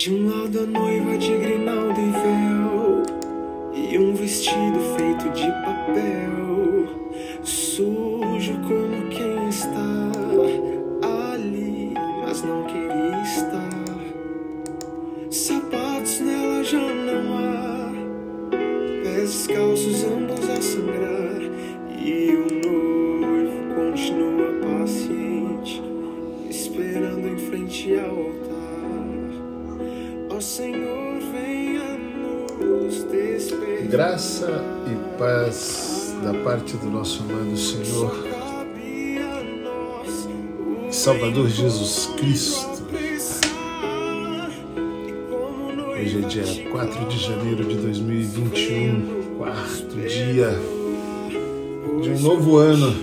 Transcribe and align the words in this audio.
De 0.00 0.10
um 0.10 0.30
lado 0.30 0.60
a 0.60 0.64
noiva 0.64 1.18
de 1.18 1.36
grinaldo 1.36 2.00
e 2.00 2.10
véu 2.10 3.02
E 3.74 3.98
um 3.98 4.14
vestido 4.14 4.80
feito 4.96 5.28
de 5.34 5.46
papel 5.62 6.49
Graça 33.90 34.64
e 34.86 35.18
paz 35.18 36.14
da 36.22 36.32
parte 36.44 36.76
do 36.76 36.86
nosso 36.86 37.24
amado 37.24 37.56
Senhor, 37.56 38.24
Salvador 40.92 41.48
Jesus 41.48 42.08
Cristo. 42.16 42.84
Hoje 45.90 46.18
é 46.18 46.28
dia 46.28 46.70
4 46.70 47.08
de 47.08 47.18
janeiro 47.18 47.64
de 47.64 47.78
2021, 47.78 49.36
quarto 49.36 49.96
dia 49.96 50.50
de 52.00 52.10
um 52.10 52.20
novo 52.20 52.58
ano, 52.58 52.94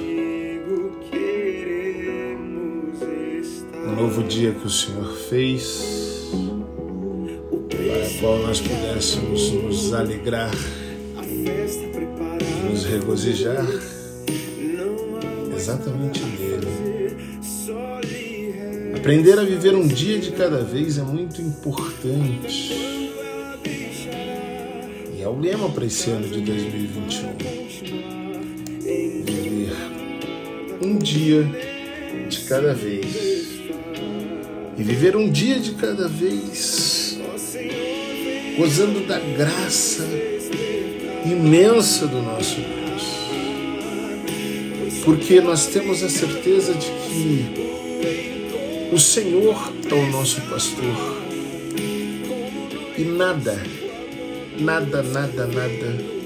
um 3.86 3.94
novo 3.94 4.24
dia 4.24 4.54
que 4.54 4.66
o 4.66 4.70
Senhor 4.70 5.14
fez, 5.30 5.97
qual 8.20 8.40
nós 8.40 8.60
pudéssemos 8.60 9.52
nos 9.52 9.94
alegrar, 9.94 10.52
nos 12.70 12.84
regozijar 12.86 13.66
exatamente 15.56 16.22
nele. 16.22 16.68
Aprender 18.96 19.38
a 19.38 19.44
viver 19.44 19.76
um 19.76 19.88
dia 19.88 20.18
de 20.20 20.32
cada 20.32 20.64
vez 20.64 20.98
é 20.98 21.04
muito 21.04 21.42
importante. 21.42 22.74
E 25.16 25.22
é 25.22 25.28
o 25.28 25.40
lema 25.40 25.70
para 25.70 25.86
esse 25.86 26.10
ano 26.10 26.28
de 26.28 26.42
2021. 26.42 27.38
Viver 29.24 29.74
um 30.82 30.98
dia 30.98 31.44
de 32.28 32.40
cada 32.42 32.74
vez. 32.74 33.06
E 34.78 34.84
viver 34.84 35.16
um 35.16 35.30
dia 35.30 35.60
de 35.60 35.72
cada 35.74 36.08
vez 36.08 36.77
gozando 38.58 39.02
da 39.02 39.20
graça 39.20 40.04
imensa 41.24 42.08
do 42.08 42.22
nosso 42.24 42.56
Deus. 42.56 43.04
Porque 45.06 45.40
nós 45.40 45.68
temos 45.68 46.02
a 46.04 46.10
certeza 46.10 46.74
de 46.74 46.88
que 46.88 47.46
o 48.92 49.00
Senhor 49.00 49.72
é 49.90 49.94
o 49.94 50.08
nosso 50.10 50.42
pastor. 50.42 51.18
E 52.98 53.04
nada, 53.04 53.62
nada, 54.60 55.04
nada, 55.04 55.46
nada 55.46 56.18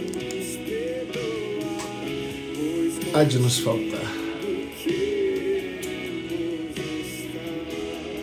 há 3.14 3.24
de 3.26 3.38
nos 3.40 3.60
faltar. 3.60 4.10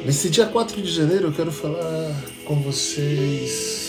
Nesse 0.06 0.30
dia 0.30 0.46
4 0.46 0.80
de 0.80 0.90
janeiro 0.90 1.26
eu 1.26 1.32
quero 1.32 1.52
falar 1.52 2.24
com 2.46 2.54
vocês 2.62 3.87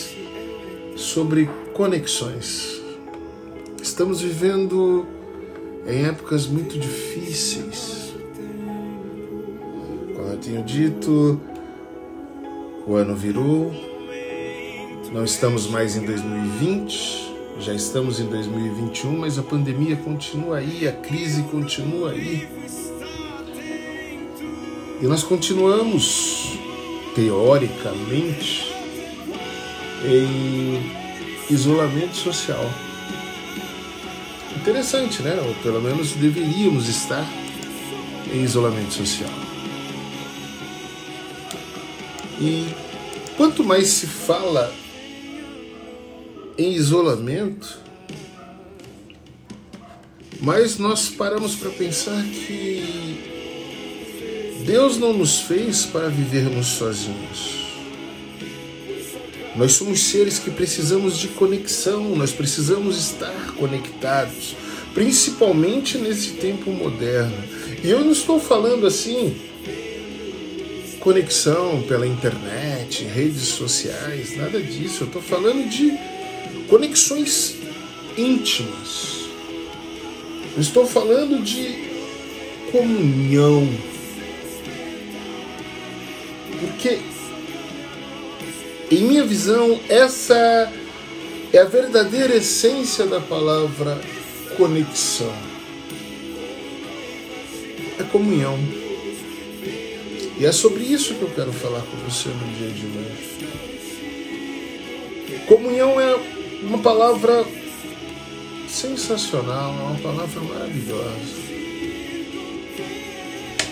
sobre 1.10 1.50
conexões. 1.74 2.80
Estamos 3.82 4.20
vivendo 4.20 5.04
em 5.84 6.04
épocas 6.04 6.46
muito 6.46 6.78
difíceis. 6.78 8.14
Como 10.14 10.28
eu 10.28 10.38
tenho 10.38 10.62
dito, 10.62 11.40
o 12.86 12.94
ano 12.94 13.16
virou, 13.16 13.72
não 15.12 15.24
estamos 15.24 15.66
mais 15.66 15.96
em 15.96 16.04
2020, 16.04 17.34
já 17.58 17.74
estamos 17.74 18.20
em 18.20 18.26
2021, 18.26 19.18
mas 19.18 19.36
a 19.36 19.42
pandemia 19.42 19.96
continua 19.96 20.58
aí, 20.58 20.86
a 20.86 20.92
crise 20.92 21.42
continua 21.44 22.12
aí. 22.12 22.48
E 25.02 25.06
nós 25.06 25.24
continuamos, 25.24 26.56
teoricamente, 27.16 28.72
em 30.04 30.99
isolamento 31.50 32.16
social. 32.16 32.64
Interessante, 34.56 35.22
né? 35.22 35.40
Ou 35.40 35.54
pelo 35.62 35.80
menos 35.80 36.12
deveríamos 36.12 36.88
estar 36.88 37.26
em 38.32 38.42
isolamento 38.42 38.92
social. 38.92 39.30
E 42.40 42.66
quanto 43.36 43.64
mais 43.64 43.88
se 43.88 44.06
fala 44.06 44.72
em 46.56 46.72
isolamento, 46.72 47.78
mais 50.40 50.78
nós 50.78 51.08
paramos 51.08 51.54
para 51.54 51.70
pensar 51.70 52.22
que 52.24 53.30
Deus 54.64 54.98
não 54.98 55.12
nos 55.12 55.40
fez 55.40 55.84
para 55.86 56.08
vivermos 56.08 56.66
sozinhos. 56.66 57.69
Nós 59.56 59.72
somos 59.72 60.00
seres 60.00 60.38
que 60.38 60.50
precisamos 60.50 61.18
de 61.18 61.28
conexão, 61.28 62.14
nós 62.16 62.30
precisamos 62.32 62.96
estar 62.98 63.54
conectados, 63.56 64.54
principalmente 64.94 65.98
nesse 65.98 66.32
tempo 66.32 66.70
moderno. 66.70 67.42
E 67.82 67.90
eu 67.90 68.00
não 68.00 68.12
estou 68.12 68.38
falando 68.38 68.86
assim 68.86 69.36
conexão 71.00 71.82
pela 71.88 72.06
internet, 72.06 73.04
redes 73.04 73.48
sociais, 73.48 74.36
nada 74.36 74.60
disso. 74.60 75.04
Eu 75.04 75.06
estou 75.06 75.22
falando 75.22 75.68
de 75.68 75.98
conexões 76.68 77.56
íntimas. 78.16 79.24
Eu 80.54 80.60
estou 80.60 80.86
falando 80.86 81.42
de 81.42 81.90
comunhão. 82.70 83.66
Em 88.90 89.04
minha 89.04 89.24
visão, 89.24 89.78
essa 89.88 90.34
é 91.52 91.58
a 91.58 91.64
verdadeira 91.64 92.34
essência 92.34 93.06
da 93.06 93.20
palavra 93.20 94.00
conexão. 94.56 95.32
É 98.00 98.02
comunhão. 98.10 98.58
E 100.38 100.44
é 100.44 100.50
sobre 100.50 100.82
isso 100.82 101.14
que 101.14 101.22
eu 101.22 101.30
quero 101.30 101.52
falar 101.52 101.82
com 101.82 101.96
você 101.98 102.30
no 102.30 102.52
dia 102.56 102.70
de 102.70 102.86
hoje. 102.86 103.30
Comunhão 105.46 106.00
é 106.00 106.16
uma 106.62 106.78
palavra 106.78 107.46
sensacional, 108.68 109.72
é 109.72 109.82
uma 109.82 109.98
palavra 110.00 110.40
maravilhosa. 110.40 111.50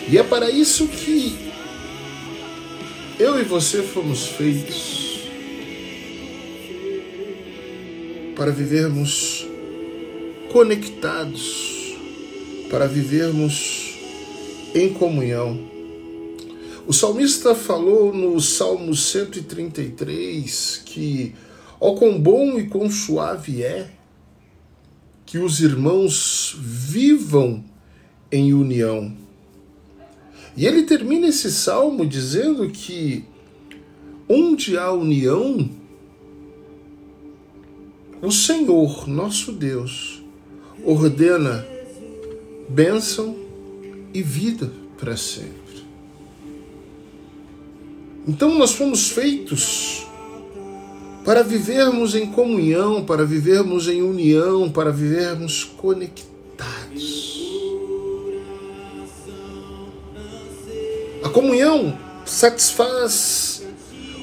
E 0.09 0.17
é 0.17 0.23
para 0.23 0.49
isso 0.49 0.87
que 0.87 1.37
eu 3.19 3.41
e 3.41 3.43
você 3.43 3.83
fomos 3.83 4.27
feitos 4.27 5.08
para 8.39 8.53
vivermos 8.53 9.45
conectados, 10.53 11.97
para 12.71 12.87
vivermos 12.87 13.99
em 14.73 14.93
comunhão. 14.93 15.59
O 16.87 16.93
salmista 16.93 17.53
falou 17.53 18.15
no 18.15 18.41
Salmo 18.41 18.95
133 18.95 20.83
que, 20.87 21.35
ó 21.81 21.97
quão 21.97 22.17
bom 22.17 22.61
e 22.61 22.69
quão 22.69 22.89
suave 22.89 23.65
é 23.65 23.91
que 25.27 25.39
os 25.39 25.61
irmãos 25.61 26.57
vivam 26.61 27.65
em 28.31 28.55
união. 28.55 29.17
E 30.57 30.65
ele 30.65 30.85
termina 30.85 31.27
esse 31.27 31.51
salmo 31.51 32.07
dizendo 32.07 32.71
que 32.71 33.25
onde 34.29 34.79
há 34.79 34.93
união, 34.93 35.69
o 38.21 38.33
Senhor, 38.33 39.07
nosso 39.07 39.53
Deus, 39.53 40.23
ordena 40.85 41.67
bênção 42.69 43.37
e 44.13 44.23
vida 44.23 44.71
para 44.99 45.17
sempre. 45.17 45.59
Então 48.27 48.59
nós 48.59 48.73
fomos 48.73 49.11
feitos 49.11 50.07
para 51.25 51.43
vivermos 51.43 52.15
em 52.15 52.27
comunhão, 52.27 53.05
para 53.05 53.25
vivermos 53.25 53.87
em 53.89 54.03
união, 54.03 54.71
para 54.71 54.91
vivermos 54.91 55.65
conectados. 55.65 56.29
A 61.23 61.29
comunhão 61.29 61.99
satisfaz 62.25 63.63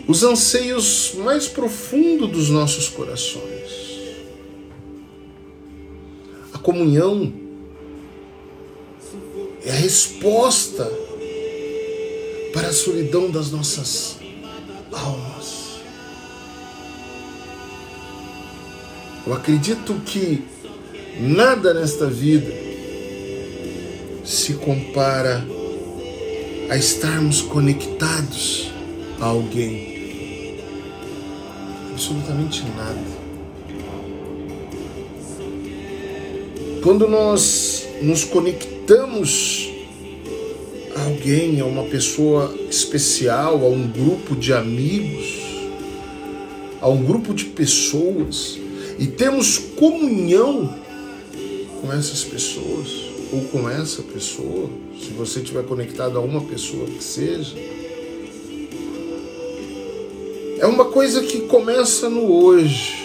os 0.07 0.23
anseios 0.23 1.13
mais 1.15 1.47
profundos 1.47 2.29
dos 2.29 2.49
nossos 2.49 2.89
corações. 2.89 3.84
Comunhão 6.65 7.31
é 9.63 9.69
a 9.69 9.75
resposta 9.75 10.91
para 12.51 12.69
a 12.69 12.73
solidão 12.73 13.29
das 13.29 13.51
nossas 13.51 14.17
almas. 14.91 15.75
Eu 19.27 19.33
acredito 19.35 19.93
que 20.07 20.43
nada 21.19 21.71
nesta 21.71 22.07
vida 22.07 22.51
se 24.23 24.55
compara 24.55 25.45
a 26.67 26.75
estarmos 26.75 27.41
conectados 27.43 28.71
a 29.21 29.25
alguém. 29.25 30.57
Absolutamente 31.91 32.63
nada. 32.75 33.14
Quando 36.85 37.07
nós 37.07 37.83
nos 38.03 38.23
conectamos 38.23 39.71
a 40.95 41.05
alguém, 41.05 41.59
a 41.59 41.65
uma 41.65 41.85
pessoa 41.85 42.55
especial, 42.69 43.65
a 43.65 43.67
um 43.67 43.87
grupo 43.87 44.35
de 44.35 44.53
amigos, 44.53 45.33
a 46.79 46.87
um 46.87 47.03
grupo 47.03 47.33
de 47.33 47.45
pessoas, 47.45 48.59
e 48.99 49.07
temos 49.07 49.57
comunhão 49.57 50.75
com 51.81 51.91
essas 51.91 52.23
pessoas 52.23 53.05
ou 53.33 53.41
com 53.45 53.67
essa 53.67 54.03
pessoa, 54.03 54.69
se 55.01 55.09
você 55.17 55.39
estiver 55.39 55.63
conectado 55.63 56.19
a 56.19 56.21
uma 56.21 56.41
pessoa 56.41 56.85
que 56.85 57.03
seja, 57.03 57.55
é 60.59 60.67
uma 60.67 60.85
coisa 60.85 61.23
que 61.23 61.47
começa 61.47 62.11
no 62.11 62.31
hoje 62.31 63.04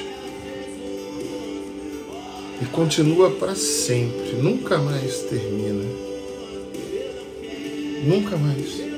e 2.61 2.67
continua 2.67 3.31
para 3.31 3.55
sempre, 3.55 4.33
nunca 4.35 4.79
mais 4.79 5.21
termina. 5.23 5.85
Nunca 8.05 8.37
mais. 8.37 8.91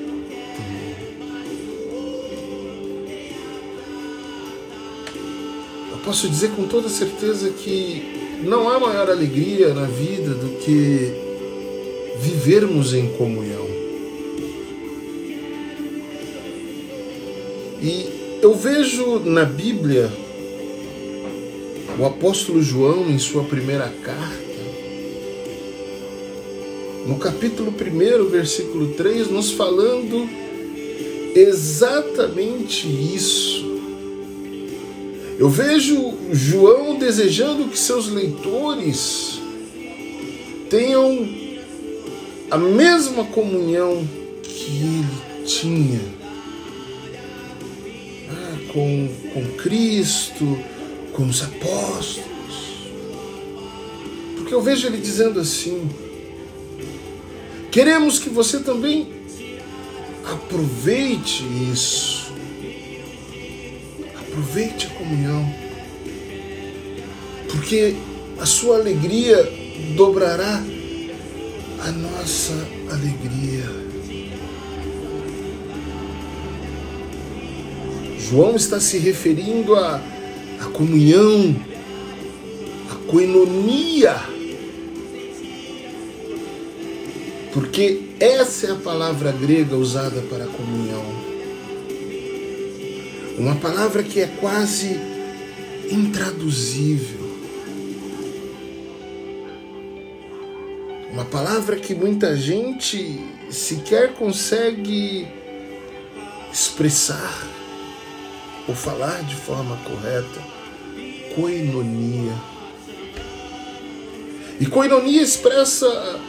posso 6.04 6.28
dizer 6.28 6.50
com 6.50 6.66
toda 6.66 6.88
certeza 6.88 7.50
que 7.50 8.40
não 8.42 8.68
há 8.68 8.78
maior 8.78 9.08
alegria 9.08 9.72
na 9.72 9.86
vida 9.86 10.34
do 10.34 10.58
que 10.58 11.12
vivermos 12.18 12.92
em 12.92 13.08
comunhão. 13.10 13.66
E 17.80 18.38
eu 18.42 18.54
vejo 18.54 19.20
na 19.20 19.44
Bíblia 19.44 20.12
o 21.98 22.06
apóstolo 22.06 22.62
João, 22.62 23.10
em 23.10 23.18
sua 23.18 23.44
primeira 23.44 23.88
carta, 24.02 24.52
no 27.06 27.18
capítulo 27.18 27.72
1, 27.72 28.28
versículo 28.28 28.94
3, 28.94 29.28
nos 29.30 29.50
falando 29.50 30.28
exatamente 31.34 32.86
isso. 32.86 33.72
Eu 35.38 35.48
vejo 35.48 36.14
João 36.30 36.96
desejando 36.96 37.68
que 37.68 37.78
seus 37.78 38.08
leitores 38.08 39.40
tenham 40.70 41.28
a 42.50 42.56
mesma 42.56 43.24
comunhão 43.24 44.06
que 44.42 44.82
ele 44.84 45.44
tinha 45.44 46.00
ah, 48.30 48.72
com, 48.72 49.08
com 49.34 49.44
Cristo, 49.56 50.58
com 51.12 51.24
os 51.28 51.42
apóstolos. 51.42 52.26
Porque 54.36 54.54
eu 54.54 54.62
vejo 54.62 54.86
ele 54.86 54.98
dizendo 54.98 55.40
assim: 55.40 55.90
queremos 57.70 58.18
que 58.18 58.28
você 58.28 58.60
também 58.60 59.12
aproveite 60.24 61.44
isso 61.72 62.22
Aproveite 64.32 64.86
a 64.86 64.90
comunhão, 64.90 65.54
porque 67.50 67.94
a 68.40 68.46
sua 68.46 68.76
alegria 68.76 69.36
dobrará 69.94 70.62
a 71.80 71.90
nossa 71.90 72.54
alegria. 72.90 73.66
João 78.18 78.56
está 78.56 78.80
se 78.80 78.96
referindo 78.96 79.74
à, 79.76 80.00
à 80.62 80.66
comunhão, 80.66 81.56
à 82.90 83.10
coinonia, 83.10 84.16
porque 87.52 88.02
essa 88.20 88.68
é 88.68 88.70
a 88.70 88.76
palavra 88.76 89.32
grega 89.32 89.76
usada 89.76 90.22
para 90.22 90.46
comunhão. 90.46 91.04
Uma 93.38 93.56
palavra 93.56 94.02
que 94.02 94.20
é 94.20 94.26
quase 94.26 95.00
intraduzível. 95.90 97.20
Uma 101.12 101.24
palavra 101.24 101.76
que 101.76 101.94
muita 101.94 102.36
gente 102.36 103.20
sequer 103.50 104.14
consegue 104.14 105.26
expressar 106.52 107.61
ou 108.68 108.74
falar 108.74 109.22
de 109.24 109.34
forma 109.34 109.76
correta. 109.78 110.40
Coinonia. 111.34 112.34
E 114.60 114.66
coinonia 114.66 115.22
expressa 115.22 116.20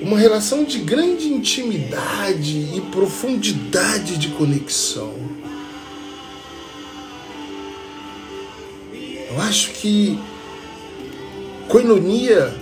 uma 0.00 0.18
relação 0.18 0.64
de 0.64 0.78
grande 0.78 1.28
intimidade 1.28 2.76
e 2.76 2.80
profundidade 2.90 4.18
de 4.18 4.28
conexão. 4.28 5.14
Eu 9.30 9.40
acho 9.40 9.70
que 9.70 10.18
coinonia 11.68 12.54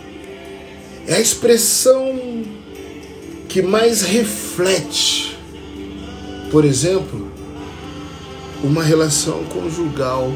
é 1.08 1.14
a 1.14 1.20
expressão 1.20 2.44
que 3.48 3.62
mais 3.62 4.02
reflete, 4.02 5.36
por 6.52 6.64
exemplo, 6.64 7.29
uma 8.62 8.82
relação 8.82 9.44
conjugal 9.44 10.32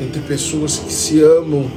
entre 0.00 0.20
pessoas 0.22 0.78
que 0.78 0.92
se 0.92 1.20
amam, 1.22 1.70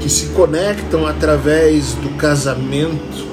que 0.00 0.08
se 0.08 0.26
conectam 0.28 1.06
através 1.06 1.94
do 1.94 2.16
casamento. 2.16 3.28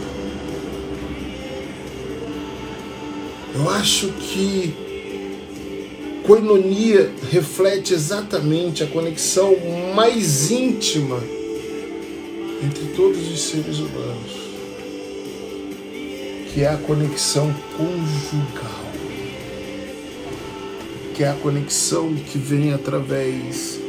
Eu 3.56 3.70
acho 3.70 4.10
que 4.10 4.74
Coinonia 6.28 7.10
reflete 7.32 7.94
exatamente 7.94 8.84
a 8.84 8.88
conexão 8.88 9.56
mais 9.96 10.52
íntima 10.52 11.24
entre 12.62 12.86
todos 12.96 13.32
os 13.32 13.40
seres 13.40 13.78
humanos, 13.78 14.47
que 16.58 16.64
é 16.64 16.70
a 16.70 16.78
conexão 16.78 17.54
conjugal, 17.78 18.92
que 21.14 21.24
é 21.24 21.30
a 21.30 21.34
conexão 21.36 22.16
que 22.16 22.40
vem 22.40 22.74
através 22.74 23.80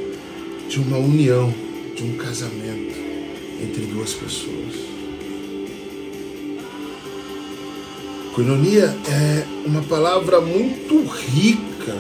de 0.68 0.78
uma 0.78 0.98
união, 0.98 1.50
de 1.96 2.02
um 2.02 2.18
casamento 2.18 2.94
entre 3.62 3.86
duas 3.86 4.12
pessoas. 4.12 4.74
Coinonia 8.34 8.94
é 9.08 9.46
uma 9.64 9.80
palavra 9.84 10.38
muito 10.42 11.06
rica 11.06 11.96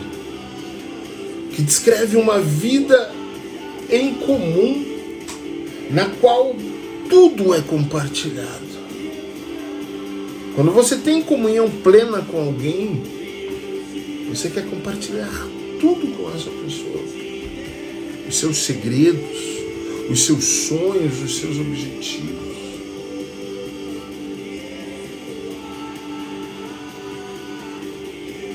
que 1.54 1.62
descreve 1.62 2.14
uma 2.18 2.40
vida 2.40 3.10
em 3.88 4.12
comum 4.16 4.84
na 5.90 6.10
qual 6.20 6.54
tudo 7.08 7.54
é 7.54 7.62
compartilhado. 7.62 8.77
Quando 10.58 10.72
você 10.72 10.96
tem 10.96 11.22
comunhão 11.22 11.70
plena 11.70 12.20
com 12.20 12.40
alguém, 12.40 13.00
você 14.28 14.50
quer 14.50 14.68
compartilhar 14.68 15.30
tudo 15.78 16.08
com 16.16 16.28
essa 16.30 16.50
pessoa. 16.50 17.00
Os 18.28 18.36
seus 18.36 18.56
segredos, 18.64 19.38
os 20.10 20.26
seus 20.26 20.42
sonhos, 20.42 21.22
os 21.22 21.38
seus 21.38 21.60
objetivos. 21.60 22.56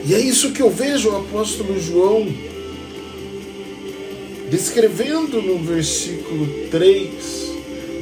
E 0.05 0.13
é 0.13 0.19
isso 0.19 0.51
que 0.51 0.61
eu 0.61 0.69
vejo 0.69 1.09
o 1.09 1.15
apóstolo 1.15 1.79
João 1.79 2.27
descrevendo 4.51 5.41
no 5.41 5.57
versículo 5.59 6.67
3 6.69 7.53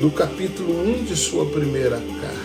do 0.01 0.09
capítulo 0.09 0.89
1 0.89 1.03
de 1.03 1.15
sua 1.15 1.45
primeira 1.45 1.97
carta. 2.19 2.40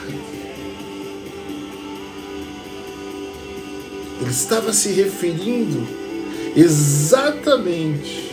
Ele 4.26 4.32
estava 4.32 4.72
se 4.72 4.88
referindo 4.88 5.86
exatamente 6.56 8.28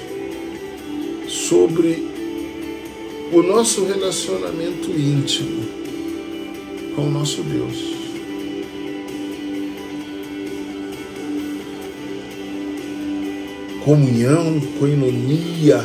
sobre 1.28 2.08
o 3.32 3.44
nosso 3.44 3.86
relacionamento 3.86 4.90
íntimo 4.90 5.64
com 6.96 7.04
o 7.04 7.12
nosso 7.12 7.44
Deus. 7.44 7.94
Comunhão, 13.86 14.60
coinonia, 14.80 15.80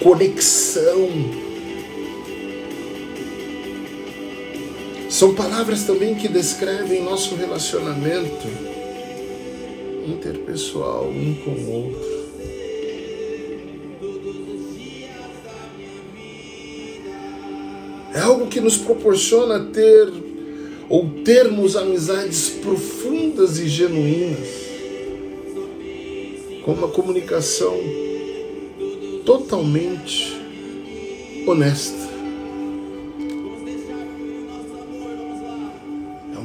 conexão. 0.00 1.10
São 5.18 5.34
palavras 5.34 5.82
também 5.82 6.14
que 6.14 6.28
descrevem 6.28 7.02
nosso 7.02 7.34
relacionamento 7.34 8.46
interpessoal 10.06 11.08
um 11.08 11.34
com 11.34 11.50
o 11.50 11.72
outro. 11.72 12.18
É 18.14 18.20
algo 18.20 18.46
que 18.46 18.60
nos 18.60 18.76
proporciona 18.76 19.58
ter 19.58 20.08
ou 20.88 21.10
termos 21.24 21.74
amizades 21.74 22.50
profundas 22.50 23.58
e 23.58 23.66
genuínas, 23.66 24.48
com 26.64 26.74
uma 26.74 26.86
comunicação 26.86 27.76
totalmente 29.26 30.40
honesta. 31.44 32.07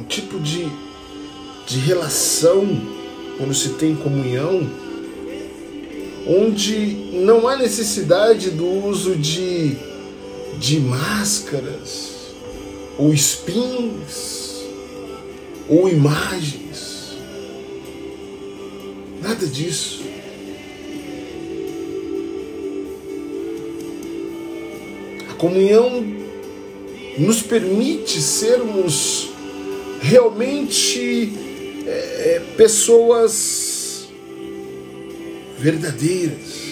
Tipo 0.08 0.38
de, 0.40 0.66
de 1.66 1.78
relação, 1.78 2.66
quando 3.38 3.54
se 3.54 3.70
tem 3.70 3.94
comunhão, 3.94 4.68
onde 6.26 7.10
não 7.24 7.46
há 7.48 7.56
necessidade 7.56 8.50
do 8.50 8.66
uso 8.66 9.16
de 9.16 9.76
de 10.58 10.80
máscaras, 10.80 12.34
ou 12.96 13.12
spins, 13.12 14.64
ou 15.68 15.88
imagens. 15.88 17.14
Nada 19.22 19.46
disso. 19.46 20.02
A 25.30 25.34
comunhão 25.34 26.04
nos 27.18 27.42
permite 27.42 28.20
sermos 28.20 29.30
realmente 30.04 31.32
é, 31.86 32.42
pessoas 32.58 34.06
verdadeiras, 35.58 36.62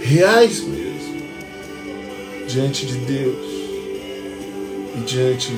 reais 0.00 0.60
mesmo 0.60 1.20
diante 2.46 2.86
de 2.86 2.96
Deus 2.98 3.46
e 4.98 5.00
diante 5.04 5.50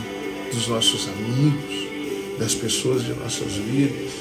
dos 0.54 0.68
nossos 0.68 1.06
amigos, 1.06 2.38
das 2.38 2.54
pessoas 2.54 3.04
de 3.04 3.12
nossas 3.12 3.52
vidas, 3.52 4.12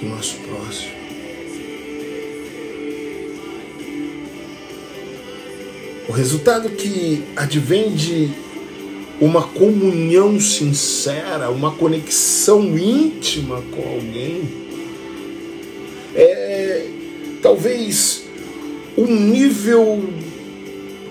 do 0.00 0.08
nosso 0.08 0.36
próximo. 0.36 1.00
O 6.08 6.12
resultado 6.12 6.70
que 6.70 7.24
advém 7.36 7.94
de 7.94 8.49
uma 9.20 9.42
comunhão 9.42 10.40
sincera, 10.40 11.50
uma 11.50 11.72
conexão 11.72 12.78
íntima 12.78 13.62
com 13.70 13.82
alguém, 13.82 14.42
é 16.14 16.86
talvez 17.42 18.24
um 18.96 19.06
nível 19.06 20.02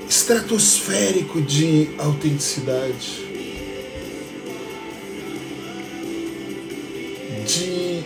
estratosférico 0.09 1.39
de 1.39 1.89
autenticidade, 1.99 3.27
de 7.45 8.03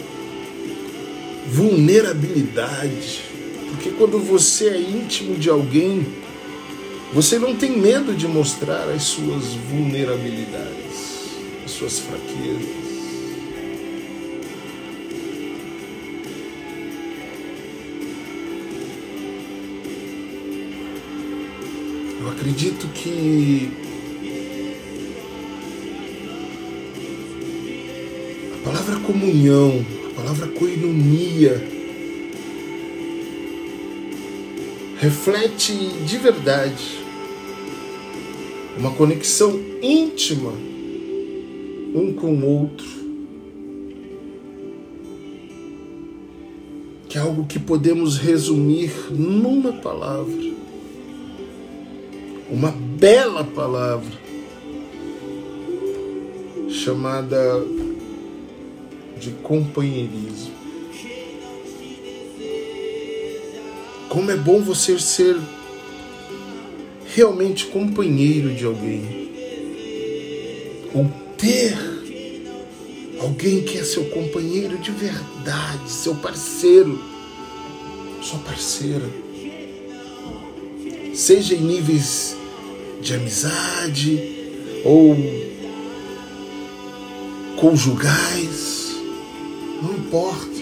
vulnerabilidade. 1.48 3.22
Porque 3.70 3.90
quando 3.92 4.20
você 4.20 4.68
é 4.68 4.80
íntimo 4.80 5.36
de 5.36 5.50
alguém, 5.50 6.06
você 7.14 7.38
não 7.38 7.56
tem 7.56 7.78
medo 7.78 8.16
de 8.16 8.28
mostrar 8.28 8.90
as 8.90 9.04
suas 9.04 9.54
vulnerabilidades, 9.54 11.30
as 11.64 11.72
suas 11.72 12.00
fraquezas. 12.00 12.84
acredito 22.44 22.88
que 22.90 23.72
a 28.54 28.66
palavra 28.66 29.00
comunhão, 29.00 29.86
a 30.12 30.16
palavra 30.16 30.48
coinonia, 30.48 31.66
reflete 35.00 35.74
de 36.06 36.18
verdade 36.18 37.03
uma 38.78 38.92
conexão 38.96 39.60
íntima 39.82 40.52
um 41.96 42.12
com 42.14 42.34
o 42.34 42.46
outro, 42.46 42.88
que 47.08 47.18
é 47.18 47.22
algo 47.22 47.46
que 47.46 47.60
podemos 47.60 48.18
resumir 48.18 48.92
numa 49.12 49.74
palavra. 49.74 50.54
Uma 52.50 52.72
bela 52.72 53.44
palavra. 53.44 54.24
Chamada 56.70 57.64
de 59.20 59.32
companheirismo. 59.44 60.54
Como 64.10 64.32
é 64.32 64.36
bom 64.36 64.62
você 64.62 65.00
ser 65.00 65.38
realmente 67.16 67.68
companheiro 67.68 68.54
de 68.54 68.66
alguém, 68.66 69.30
ou 70.94 71.12
ter 71.38 71.78
alguém 73.20 73.62
que 73.62 73.78
é 73.78 73.84
seu 73.84 74.06
companheiro 74.06 74.78
de 74.78 74.92
verdade, 74.92 75.90
seu 75.92 76.16
parceiro, 76.16 77.00
sua 78.22 78.40
parceira, 78.40 79.06
seja 81.14 81.54
em 81.54 81.62
níveis 81.62 82.36
de 83.02 83.14
amizade 83.14 84.20
ou 84.84 85.16
conjugais, 87.58 88.96
não 89.82 89.94
importa. 89.94 90.53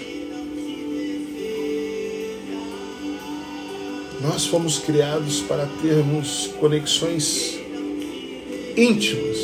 Nós 4.22 4.46
fomos 4.46 4.78
criados 4.78 5.42
para 5.42 5.66
termos 5.82 6.52
conexões 6.60 7.60
íntimas. 8.78 9.38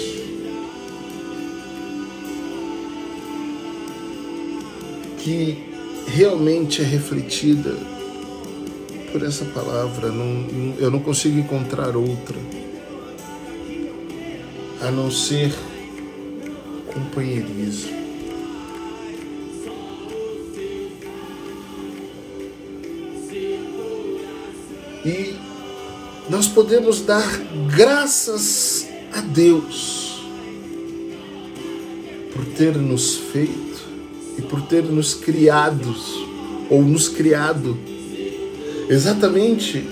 Que 5.24 5.57
realmente 6.07 6.81
é 6.81 6.86
refletida 6.86 7.75
por 9.12 9.24
essa 9.24 9.46
palavra. 9.46 10.10
Não, 10.10 10.75
eu 10.77 10.91
não 10.91 11.00
consigo 11.00 11.39
encontrar 11.39 11.96
outra 11.96 12.38
a 14.81 14.91
não 14.91 15.10
ser 15.10 15.51
companheirismo. 16.93 17.97
E 25.06 25.36
nós 26.30 26.48
podemos 26.48 27.01
dar 27.01 27.27
graças 27.75 28.88
a 29.13 29.22
Deus 29.22 30.22
por 32.34 32.46
ter 32.46 32.75
nos 32.75 33.16
feito 33.16 33.88
e 34.38 34.42
por 34.42 34.62
ter 34.63 34.84
nos 34.84 35.13
criados 35.13 36.13
ou 36.70 36.82
nos 36.82 37.08
criado 37.08 37.77
exatamente 38.89 39.88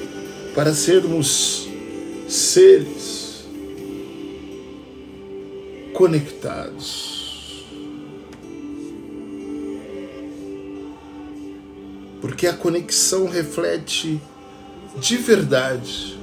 para 0.54 0.74
sermos 0.74 1.68
seres 2.28 3.46
conectados. 5.94 7.66
Porque 12.20 12.48
a 12.48 12.54
conexão 12.54 13.28
reflete 13.28 14.20
de 15.00 15.18
verdade 15.18 16.18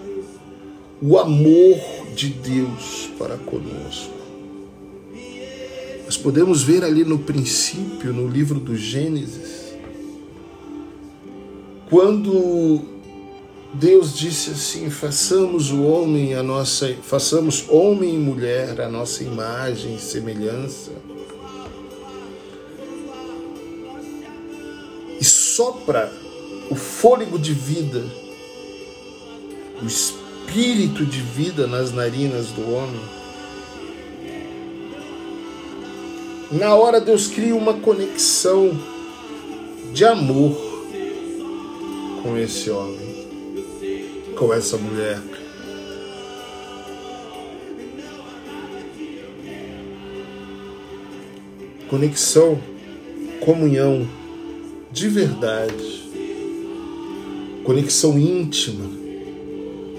o 1.00 1.18
amor 1.18 1.80
de 2.14 2.28
Deus 2.28 3.10
para 3.18 3.36
conosco, 3.36 4.12
Nós 6.04 6.16
podemos 6.16 6.62
ver 6.62 6.84
ali 6.84 7.04
no 7.04 7.18
princípio, 7.18 8.12
no 8.12 8.28
livro 8.28 8.60
do 8.60 8.76
Gênesis, 8.76 9.74
quando 11.88 12.82
Deus 13.74 14.14
disse 14.14 14.50
assim: 14.50 14.90
façamos 14.90 15.70
o 15.70 15.82
homem 15.82 16.34
a 16.34 16.42
nossa, 16.42 16.94
façamos 17.02 17.64
homem 17.68 18.14
e 18.14 18.18
mulher 18.18 18.80
a 18.80 18.88
nossa 18.88 19.24
imagem 19.24 19.96
e 19.96 19.98
semelhança. 19.98 20.92
E 25.18 25.24
sopra 25.24 26.12
o 26.70 26.74
fôlego 26.74 27.38
de 27.38 27.54
vida, 27.54 28.04
o 29.82 29.86
espírito 29.86 31.04
de 31.04 31.20
vida 31.20 31.66
nas 31.66 31.92
narinas 31.92 32.48
do 32.48 32.72
homem. 32.72 33.00
Na 36.50 36.74
hora 36.74 37.00
Deus 37.00 37.26
cria 37.26 37.56
uma 37.56 37.74
conexão 37.74 38.70
de 39.92 40.04
amor 40.04 40.56
com 42.22 42.36
esse 42.36 42.70
homem 42.70 43.12
com 44.42 44.52
essa 44.52 44.76
mulher. 44.76 45.20
Conexão, 51.88 52.60
comunhão 53.38 54.08
de 54.90 55.08
verdade, 55.08 56.02
conexão 57.62 58.18
íntima, 58.18 58.84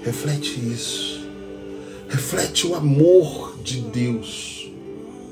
reflete 0.04 0.60
isso, 0.60 1.26
reflete 2.08 2.66
o 2.66 2.74
amor 2.74 3.56
de 3.62 3.80
Deus 3.80 4.70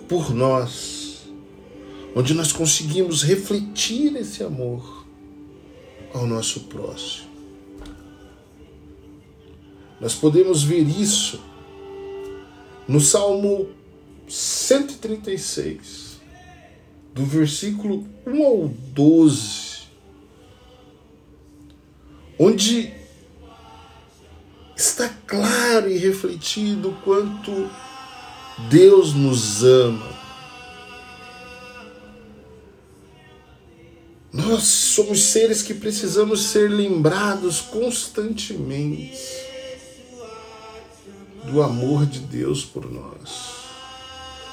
por 0.09 0.35
nós, 0.35 1.29
onde 2.17 2.33
nós 2.33 2.53
conseguimos 2.53 3.23
refletir 3.23 4.17
esse 4.17 4.43
amor 4.43 5.07
ao 6.15 6.27
nosso 6.27 6.61
próximo. 6.61 7.31
Nós 10.01 10.15
podemos 10.15 10.63
ver 10.63 10.89
isso 10.89 11.39
no 12.89 13.01
Salmo 13.01 13.69
136, 14.27 16.21
do 17.15 17.27
versículo 17.27 18.07
1 18.27 18.43
ao 18.43 18.69
12, 18.69 19.83
onde 22.39 23.02
claro 25.33 25.91
e 25.91 25.97
refletido 25.97 26.95
quanto 27.03 27.71
Deus 28.69 29.15
nos 29.15 29.65
ama. 29.65 30.13
Nós 34.31 34.65
somos 34.65 35.23
seres 35.23 35.63
que 35.63 35.73
precisamos 35.73 36.43
ser 36.45 36.71
lembrados 36.71 37.63
constantemente 37.63 39.19
do 41.51 41.63
amor 41.63 42.05
de 42.05 42.21
Deus 42.21 42.63
por 42.63 42.91
nós. 42.91 43.63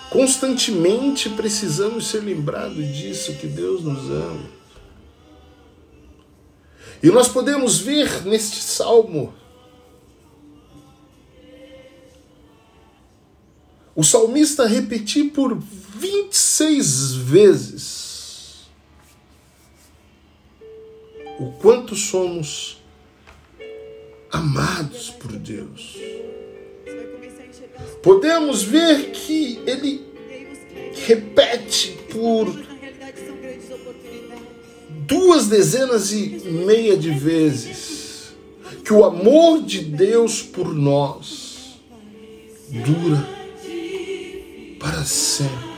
Constantemente 0.09 1.29
precisamos 1.29 2.07
ser 2.07 2.23
lembrados 2.23 2.85
disso, 2.87 3.35
que 3.35 3.47
Deus 3.47 3.83
nos 3.83 4.09
ama. 4.09 4.49
E 7.03 7.09
nós 7.09 7.27
podemos 7.27 7.79
ver 7.79 8.25
neste 8.25 8.61
salmo 8.61 9.33
o 13.99 14.03
salmista 14.03 14.65
repetir 14.65 15.31
por 15.31 15.57
26 15.97 17.15
vezes 17.15 18.69
o 21.37 21.51
quanto 21.59 21.97
somos 21.97 22.81
amados 24.31 25.09
por 25.09 25.33
Deus. 25.33 25.97
Podemos 28.01 28.63
ver 28.63 29.11
que 29.11 29.59
ele 29.67 30.07
repete 31.05 31.97
por 32.09 32.47
duas 35.05 35.47
dezenas 35.47 36.13
e 36.13 36.39
meia 36.65 36.95
de 36.95 37.11
vezes 37.11 38.33
que 38.85 38.93
o 38.93 39.03
amor 39.03 39.61
de 39.61 39.83
Deus 39.83 40.41
por 40.41 40.73
nós 40.73 41.77
dura 42.69 43.38
para 44.79 45.03
sempre. 45.03 45.69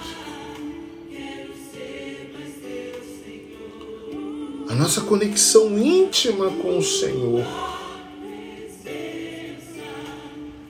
A 4.70 4.76
nossa 4.76 5.02
conexão 5.02 5.78
íntima 5.78 6.50
com 6.50 6.78
o 6.78 6.84
Senhor 6.84 7.46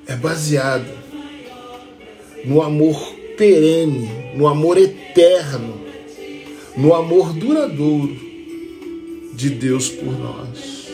é 0.07 0.15
baseada 0.15 1.01
no 2.43 2.61
amor 2.61 3.13
perene, 3.37 4.09
no 4.35 4.47
amor 4.47 4.77
eterno, 4.77 5.79
no 6.75 6.95
amor 6.95 7.33
duradouro 7.33 8.15
de 9.33 9.49
Deus 9.49 9.89
por 9.89 10.17
nós. 10.17 10.89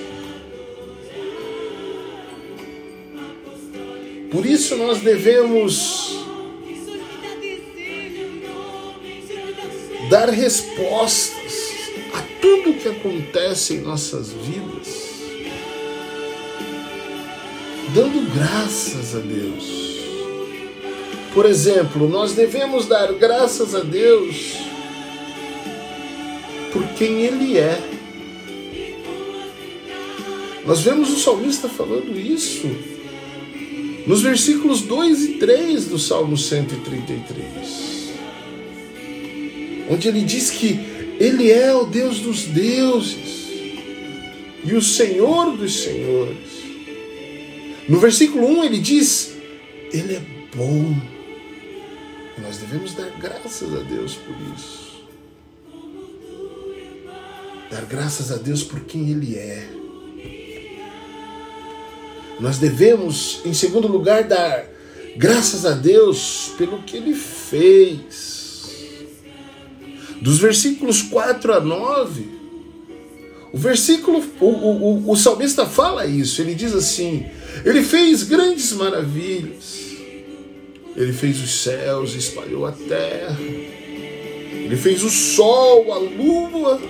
Por 4.29 4.45
isso 4.45 4.75
nós 4.75 4.99
devemos 4.99 6.16
dar 10.09 10.29
respostas 10.29 11.53
a 12.13 12.21
tudo 12.41 12.73
que 12.79 12.87
acontece 12.87 13.75
em 13.75 13.81
nossas 13.81 14.31
vidas, 14.31 15.07
dando 17.93 18.33
graças 18.33 19.15
a 19.15 19.19
Deus. 19.19 19.87
Por 21.33 21.45
exemplo, 21.45 22.07
nós 22.09 22.33
devemos 22.33 22.87
dar 22.87 23.13
graças 23.13 23.75
a 23.75 23.81
Deus 23.81 24.57
por 26.71 26.87
quem 26.89 27.21
Ele 27.21 27.57
é. 27.57 27.79
Nós 30.65 30.81
vemos 30.81 31.11
o 31.11 31.19
salmista 31.19 31.69
falando 31.69 32.19
isso 32.19 32.67
nos 34.07 34.21
versículos 34.21 34.81
2 34.81 35.23
e 35.23 35.33
3 35.33 35.85
do 35.85 35.99
Salmo 35.99 36.37
133, 36.37 37.96
onde 39.89 40.07
ele 40.07 40.21
diz 40.21 40.49
que 40.51 40.79
Ele 41.19 41.51
é 41.51 41.73
o 41.73 41.85
Deus 41.85 42.19
dos 42.19 42.43
deuses 42.43 43.47
e 44.63 44.73
o 44.73 44.81
Senhor 44.81 45.55
dos 45.55 45.83
senhores. 45.83 46.57
No 47.87 47.99
versículo 47.99 48.45
1 48.47 48.63
ele 48.65 48.79
diz: 48.79 49.33
Ele 49.91 50.15
é 50.15 50.21
bom 50.55 50.95
e 52.37 52.41
nós 52.41 52.57
devemos 52.57 52.93
dar 52.93 53.09
graças 53.19 53.73
a 53.73 53.79
Deus 53.79 54.15
por 54.15 54.35
isso. 54.55 54.87
Dar 57.71 57.85
graças 57.85 58.31
a 58.31 58.37
Deus 58.37 58.63
por 58.63 58.81
quem 58.81 59.09
Ele 59.09 59.35
é. 59.35 59.67
Nós 62.39 62.59
devemos, 62.59 63.41
em 63.43 63.53
segundo 63.53 63.87
lugar, 63.87 64.23
dar 64.23 64.65
graças 65.17 65.65
a 65.65 65.71
Deus 65.71 66.53
pelo 66.57 66.83
que 66.83 66.97
Ele 66.97 67.15
fez. 67.15 68.36
Dos 70.21 70.39
versículos 70.39 71.01
4 71.01 71.53
a 71.53 71.59
9, 71.59 72.25
o 73.53 73.57
versículo, 73.57 74.23
o, 74.39 74.45
o, 74.45 74.93
o, 75.07 75.11
o 75.11 75.15
salmista 75.15 75.65
fala 75.65 76.05
isso, 76.05 76.41
ele 76.41 76.55
diz 76.55 76.73
assim: 76.73 77.25
Ele 77.63 77.83
fez 77.83 78.23
grandes 78.23 78.73
maravilhas 78.73 79.87
ele 80.97 81.13
fez 81.13 81.39
os 81.43 81.61
céus, 81.61 82.15
espalhou 82.15 82.65
a 82.65 82.71
terra. 82.71 83.37
Ele 83.39 84.75
fez 84.75 85.03
o 85.03 85.11
sol, 85.11 85.93
a 85.93 85.99
lua 85.99 86.81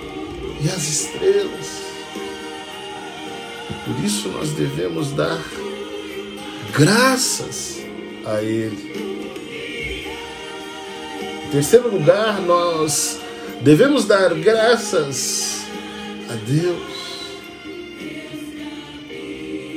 e 0.64 0.70
as 0.70 0.88
estrelas. 0.88 1.82
Por 3.84 4.06
isso 4.06 4.30
nós 4.30 4.52
devemos 4.52 5.12
dar 5.12 5.44
graças 6.74 7.80
a 8.26 8.42
Ele. 8.42 9.07
Terceiro 11.52 11.90
lugar, 11.90 12.42
nós 12.42 13.22
devemos 13.62 14.04
dar 14.04 14.34
graças 14.34 15.62
a 16.30 16.34
Deus 16.34 16.82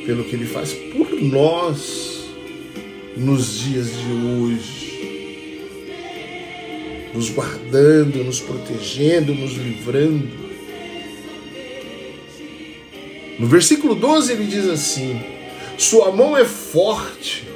pelo 0.04 0.24
que 0.24 0.34
Ele 0.34 0.46
faz 0.46 0.72
por 0.72 1.12
nós 1.22 2.24
nos 3.16 3.60
dias 3.60 3.86
de 3.86 4.12
hoje, 4.26 5.60
nos 7.14 7.30
guardando, 7.30 8.24
nos 8.24 8.40
protegendo, 8.40 9.32
nos 9.32 9.52
livrando. 9.52 10.50
No 13.38 13.46
versículo 13.46 13.94
12 13.94 14.32
ele 14.32 14.46
diz 14.46 14.68
assim: 14.68 15.20
Sua 15.78 16.10
mão 16.10 16.36
é 16.36 16.44
forte 16.44 17.49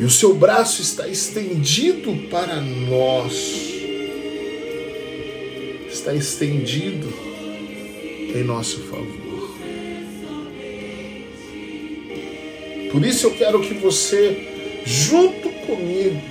E 0.00 0.04
o 0.04 0.08
seu 0.08 0.32
braço 0.32 0.80
está 0.80 1.06
estendido 1.06 2.26
para 2.30 2.58
nós. 2.58 3.34
Está 5.92 6.14
estendido 6.14 7.12
em 8.34 8.42
nosso 8.42 8.80
favor. 8.84 9.58
Por 12.90 13.04
isso 13.04 13.26
eu 13.26 13.32
quero 13.32 13.60
que 13.60 13.74
você, 13.74 14.82
junto 14.86 15.50
comigo, 15.66 16.22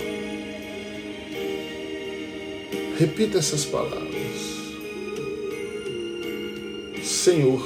repita 2.97 3.37
essas 3.37 3.65
palavras. 3.65 4.09
Senhor, 7.03 7.61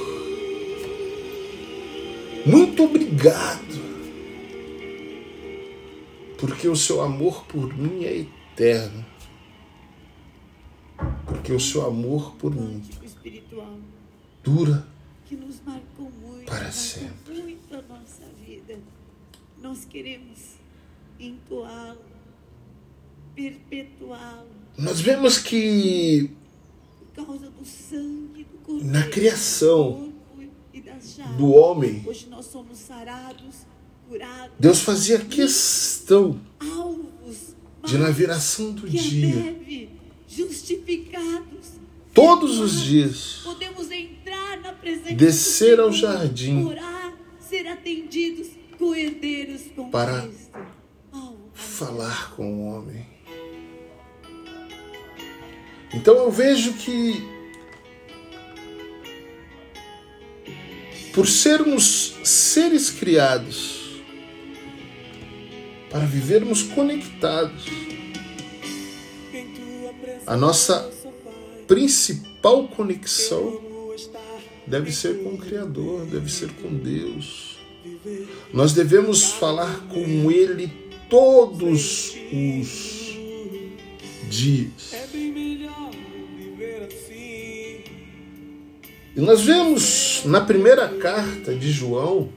muito 2.44 2.84
obrigado, 2.84 3.73
porque 6.46 6.68
o 6.68 6.76
seu 6.76 7.00
amor 7.00 7.46
por 7.46 7.74
mim 7.74 8.04
é 8.04 8.18
eterno. 8.18 9.02
Porque 11.24 11.50
o 11.54 11.58
seu 11.58 11.86
amor 11.86 12.34
por 12.36 12.54
mim 12.54 12.82
dura 14.42 14.86
para 16.46 16.70
sempre. 16.70 17.40
Muito 17.40 17.74
a 17.74 17.80
nossa 17.80 18.24
vida. 18.46 18.78
Nós 19.62 19.86
queremos 19.86 20.56
entoá-lo, 21.18 21.98
perpetuá-lo. 23.34 24.50
Nós 24.76 25.00
vemos 25.00 25.38
que 25.38 26.30
Por 27.14 27.24
causa 27.24 27.48
do 27.48 27.64
sangue 27.64 28.44
do 28.44 28.58
corpo. 28.58 28.84
na 28.84 29.08
criação 29.08 30.12
e 30.74 30.82
do 31.38 31.52
homem, 31.54 32.04
Hoje 32.06 32.26
nós 32.28 32.44
somos 32.44 32.76
sarados, 32.76 33.64
Deus 34.58 34.80
fazia 34.80 35.18
questão 35.18 36.40
de 37.84 37.98
na 37.98 38.10
viração 38.10 38.72
do 38.72 38.88
dia, 38.88 39.56
justificados. 40.26 41.72
todos 42.12 42.58
os 42.58 42.82
dias, 42.82 43.40
Podemos 43.44 43.90
entrar 43.90 44.60
na 44.60 44.72
presença 44.72 45.14
Descer 45.14 45.80
ao 45.80 45.92
jardim. 45.92 46.64
orar, 46.64 47.14
ser 47.38 47.66
atendidos, 47.66 48.48
com 48.78 49.90
Para 49.90 50.22
Cristo. 50.22 50.58
Oh, 51.12 51.34
falar 51.52 52.34
com 52.34 52.52
o 52.54 52.66
homem. 52.66 53.06
Então 55.92 56.16
eu 56.16 56.30
vejo 56.30 56.72
que 56.74 57.22
por 61.12 61.28
sermos 61.28 62.16
seres 62.24 62.90
criados 62.90 63.73
para 65.94 66.06
vivermos 66.06 66.60
conectados, 66.60 67.66
a 70.26 70.36
nossa 70.36 70.90
principal 71.68 72.66
conexão 72.66 73.60
deve 74.66 74.90
ser 74.90 75.22
com 75.22 75.34
o 75.34 75.38
Criador, 75.38 76.04
deve 76.06 76.28
ser 76.28 76.50
com 76.54 76.74
Deus. 76.74 77.58
Nós 78.52 78.72
devemos 78.72 79.34
falar 79.34 79.86
com 79.86 80.32
Ele 80.32 80.68
todos 81.08 82.16
os 82.32 83.16
dias. 84.28 84.94
E 89.14 89.20
nós 89.20 89.42
vemos 89.42 90.22
na 90.24 90.40
primeira 90.40 90.88
carta 90.88 91.54
de 91.54 91.70
João, 91.70 92.32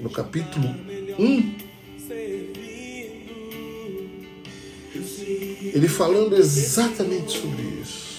no 0.00 0.10
capítulo 0.10 0.74
1, 1.18 1.54
ele 5.74 5.88
falando 5.88 6.36
exatamente 6.36 7.38
sobre 7.38 7.62
isso. 7.82 8.10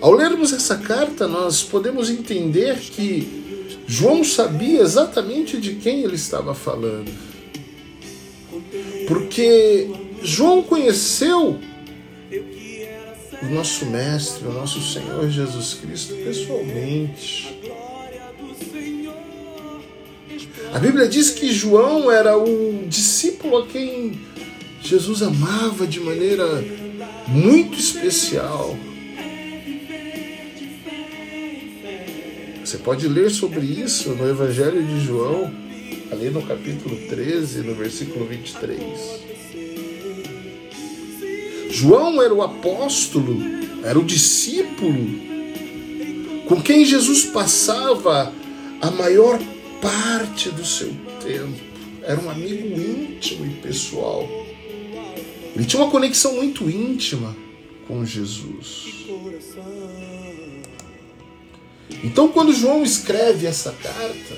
Ao 0.00 0.12
lermos 0.12 0.52
essa 0.52 0.76
carta, 0.78 1.26
nós 1.26 1.62
podemos 1.62 2.10
entender 2.10 2.78
que 2.78 3.46
João 3.86 4.24
sabia 4.24 4.80
exatamente 4.80 5.60
de 5.60 5.74
quem 5.74 6.02
ele 6.02 6.16
estava 6.16 6.54
falando. 6.54 7.10
Porque 9.06 9.88
João 10.22 10.62
conheceu 10.62 11.58
o 13.42 13.46
nosso 13.46 13.86
Mestre, 13.86 14.46
o 14.46 14.52
nosso 14.52 14.80
Senhor 14.80 15.28
Jesus 15.30 15.74
Cristo 15.74 16.14
pessoalmente. 16.14 17.55
A 20.76 20.78
Bíblia 20.78 21.08
diz 21.08 21.30
que 21.30 21.50
João 21.50 22.10
era 22.10 22.36
o 22.36 22.84
discípulo 22.86 23.56
a 23.56 23.66
quem 23.66 24.12
Jesus 24.82 25.22
amava 25.22 25.86
de 25.86 25.98
maneira 25.98 26.62
muito 27.26 27.78
especial. 27.78 28.76
Você 32.62 32.76
pode 32.76 33.08
ler 33.08 33.30
sobre 33.30 33.64
isso 33.64 34.10
no 34.10 34.28
Evangelho 34.28 34.84
de 34.84 35.00
João, 35.00 35.50
ali 36.12 36.28
no 36.28 36.42
capítulo 36.42 36.94
13, 37.08 37.60
no 37.60 37.74
versículo 37.74 38.26
23. 38.26 38.82
João 41.70 42.20
era 42.20 42.34
o 42.34 42.42
apóstolo, 42.42 43.38
era 43.82 43.98
o 43.98 44.04
discípulo 44.04 45.08
com 46.46 46.60
quem 46.60 46.84
Jesus 46.84 47.24
passava 47.24 48.30
a 48.82 48.90
maior 48.90 49.40
parte 49.80 50.50
do 50.50 50.64
seu 50.64 50.88
tempo. 51.22 51.60
Era 52.02 52.20
um 52.20 52.30
amigo 52.30 52.80
íntimo 52.80 53.44
e 53.46 53.50
pessoal. 53.60 54.28
Ele 55.54 55.64
tinha 55.64 55.82
uma 55.82 55.90
conexão 55.90 56.34
muito 56.36 56.70
íntima 56.70 57.36
com 57.88 58.04
Jesus. 58.04 59.06
Então, 62.04 62.28
quando 62.28 62.52
João 62.52 62.82
escreve 62.82 63.46
essa 63.46 63.72
carta, 63.72 64.36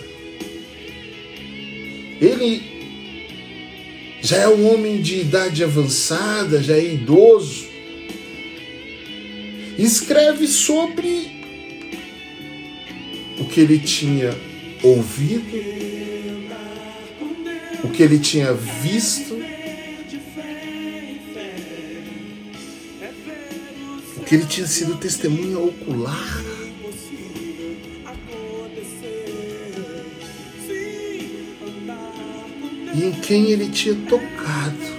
ele 2.20 2.78
já 4.22 4.36
é 4.38 4.48
um 4.48 4.72
homem 4.72 5.00
de 5.00 5.20
idade 5.20 5.62
avançada, 5.62 6.62
já 6.62 6.76
é 6.76 6.94
idoso, 6.94 7.66
escreve 9.78 10.46
sobre 10.46 11.38
o 13.38 13.44
que 13.44 13.60
ele 13.60 13.78
tinha 13.78 14.47
ouvido, 14.82 15.44
o 17.84 17.88
que 17.88 18.02
ele 18.02 18.18
tinha 18.18 18.52
visto, 18.52 19.34
o 24.16 24.20
que 24.24 24.34
ele 24.34 24.46
tinha 24.46 24.66
sido 24.66 24.96
testemunha 24.96 25.58
ocular. 25.58 26.44
E 32.94 33.04
em 33.04 33.12
quem 33.12 33.50
ele 33.50 33.68
tinha 33.70 33.94
tocado. 33.94 34.98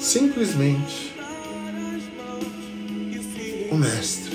Simplesmente 0.00 1.12
o 3.70 3.76
Mestre. 3.76 4.25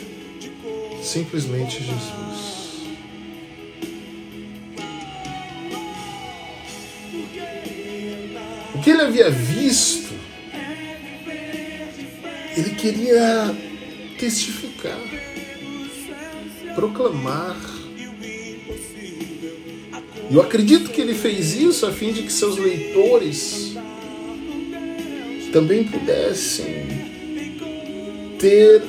Simplesmente 1.02 1.84
Jesus. 1.84 2.62
O 8.76 8.84
que 8.84 8.90
ele 8.90 9.02
havia 9.02 9.30
visto, 9.30 10.14
ele 12.56 12.76
queria 12.76 13.56
testificar, 14.18 15.00
proclamar. 16.76 17.58
E 20.30 20.36
eu 20.36 20.42
acredito 20.42 20.92
que 20.92 21.02
ele 21.02 21.14
fez 21.14 21.54
isso 21.56 21.86
a 21.86 21.92
fim 21.92 22.14
de 22.14 22.24
que 22.24 22.32
seus 22.32 22.58
leitores 22.58 23.76
também 25.52 25.84
pudessem 25.84 26.88
ter, 28.40 28.82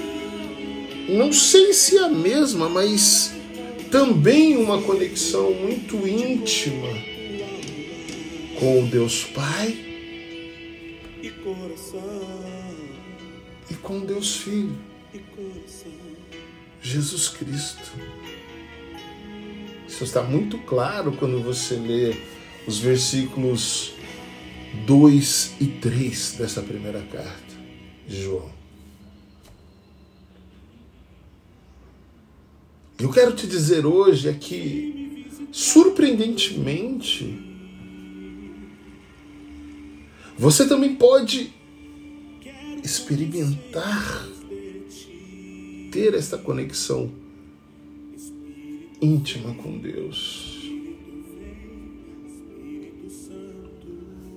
não 1.08 1.32
sei 1.32 1.72
se 1.72 1.98
a 1.98 2.08
mesma, 2.08 2.68
mas 2.68 3.32
também 3.90 4.56
uma 4.56 4.80
conexão 4.82 5.52
muito 5.52 6.06
íntima 6.06 6.88
com 8.58 8.82
o 8.82 8.86
Deus 8.86 9.24
Pai 9.24 9.76
e 13.70 13.74
com 13.74 14.00
Deus 14.00 14.36
Filho, 14.36 14.78
Jesus 16.80 17.28
Cristo. 17.28 17.92
Isso 19.86 20.04
está 20.04 20.22
muito 20.22 20.58
claro 20.58 21.12
quando 21.12 21.42
você 21.42 21.74
lê 21.74 22.16
os 22.66 22.78
versículos 22.78 23.92
2 24.86 25.56
e 25.60 25.66
3 25.66 26.36
dessa 26.38 26.62
primeira 26.62 27.00
carta 27.02 27.54
de 28.06 28.22
João. 28.22 28.61
Eu 32.98 33.10
quero 33.10 33.34
te 33.34 33.46
dizer 33.46 33.84
hoje 33.84 34.28
é 34.28 34.32
que, 34.32 35.26
surpreendentemente, 35.50 37.38
você 40.38 40.66
também 40.66 40.94
pode 40.96 41.52
experimentar 42.82 44.28
ter 45.90 46.14
esta 46.14 46.38
conexão 46.38 47.10
íntima 49.00 49.54
com 49.54 49.78
Deus. 49.78 50.62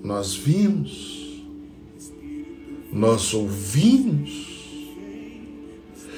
Nós 0.04 0.36
vimos, 0.36 1.44
nós 2.92 3.34
ouvimos, 3.34 4.55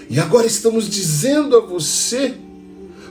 e 0.09 0.19
agora 0.19 0.47
estamos 0.47 0.89
dizendo 0.89 1.57
a 1.57 1.59
você, 1.59 2.35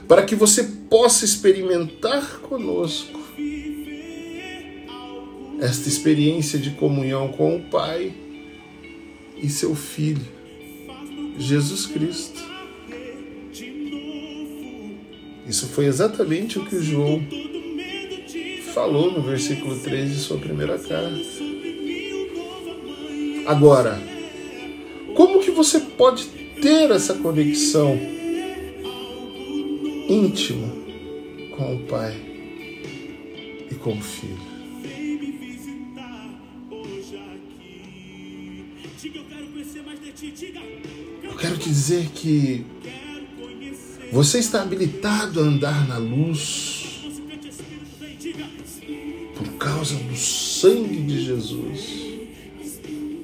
para 0.07 0.23
que 0.23 0.35
você 0.35 0.63
possa 0.89 1.25
experimentar 1.25 2.39
conosco 2.39 3.19
esta 5.59 5.87
experiência 5.87 6.57
de 6.57 6.71
comunhão 6.71 7.29
com 7.29 7.55
o 7.55 7.61
Pai 7.63 8.13
e 9.35 9.49
seu 9.49 9.75
Filho, 9.75 10.25
Jesus 11.37 11.85
Cristo. 11.85 12.41
Isso 15.47 15.67
foi 15.67 15.85
exatamente 15.85 16.59
o 16.59 16.65
que 16.65 16.75
o 16.75 16.83
João 16.83 17.21
falou 18.73 19.11
no 19.11 19.21
versículo 19.21 19.79
3 19.79 20.11
de 20.11 20.19
sua 20.19 20.37
primeira 20.37 20.77
carta. 20.77 21.17
Agora, 23.45 23.99
como 25.15 25.39
que 25.39 25.51
você 25.51 25.79
pode 25.79 26.46
ter 26.61 26.91
essa 26.91 27.13
conexão 27.15 27.97
íntima 30.09 30.67
com 31.55 31.75
o 31.75 31.79
Pai 31.83 32.15
e 33.69 33.75
com 33.75 33.97
o 33.97 34.01
Filho? 34.01 34.57
Eu 41.23 41.35
quero 41.37 41.57
te 41.57 41.69
dizer 41.69 42.07
que 42.09 42.65
você 44.11 44.39
está 44.39 44.63
habilitado 44.63 45.39
a 45.39 45.43
andar 45.43 45.87
na 45.87 45.97
luz 45.97 47.01
por 49.35 49.47
causa 49.57 49.95
do 49.95 50.15
sangue 50.15 51.01
de 51.03 51.23
Jesus 51.23 52.07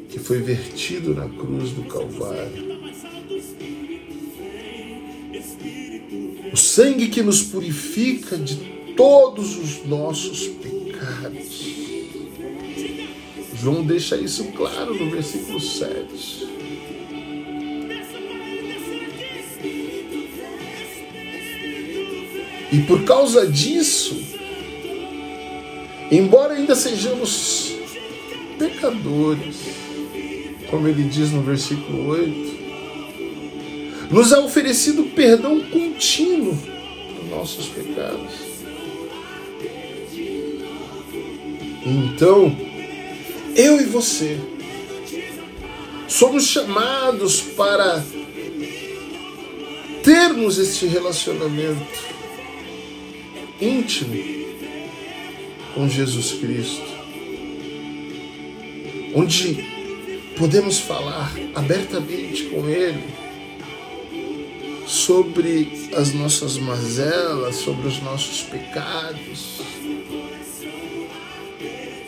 que 0.10 0.20
foi 0.20 0.40
vertido 0.40 1.16
na 1.16 1.28
cruz 1.28 1.72
do 1.72 1.84
Calvário. 1.86 2.73
Sangue 6.74 7.08
que 7.08 7.22
nos 7.22 7.44
purifica 7.44 8.36
de 8.36 8.56
todos 8.96 9.58
os 9.58 9.86
nossos 9.86 10.48
pecados. 10.48 11.74
João 13.62 13.86
deixa 13.86 14.18
isso 14.18 14.46
claro 14.54 14.96
no 14.96 15.12
versículo 15.12 15.60
7. 15.60 16.48
E 22.72 22.80
por 22.88 23.04
causa 23.04 23.46
disso, 23.46 24.20
embora 26.10 26.56
ainda 26.56 26.74
sejamos 26.74 27.76
pecadores, 28.58 29.58
como 30.72 30.88
ele 30.88 31.04
diz 31.04 31.32
no 31.32 31.44
versículo 31.44 32.08
8, 32.08 32.53
nos 34.14 34.32
é 34.32 34.38
oferecido 34.38 35.06
perdão 35.16 35.60
contínuo 35.60 36.54
dos 36.54 37.30
nossos 37.32 37.66
pecados. 37.70 38.32
Então, 41.84 42.56
eu 43.56 43.82
e 43.82 43.86
você 43.86 44.40
somos 46.08 46.46
chamados 46.46 47.42
para 47.42 48.06
termos 50.04 50.60
este 50.60 50.86
relacionamento 50.86 52.00
íntimo 53.60 54.16
com 55.74 55.90
Jesus 55.90 56.34
Cristo, 56.34 56.86
onde 59.16 59.66
podemos 60.38 60.78
falar 60.78 61.34
abertamente 61.56 62.44
com 62.44 62.70
Ele 62.70 63.23
sobre 64.86 65.90
as 65.96 66.14
nossas 66.14 66.58
mazelas, 66.58 67.56
sobre 67.56 67.88
os 67.88 68.02
nossos 68.02 68.42
pecados 68.44 69.62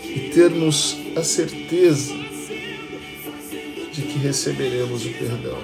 e 0.04 0.30
termos 0.34 0.98
a 1.16 1.24
certeza 1.24 2.14
de 3.92 4.02
que 4.02 4.20
receberemos 4.20 5.06
o 5.06 5.10
perdão. 5.10 5.62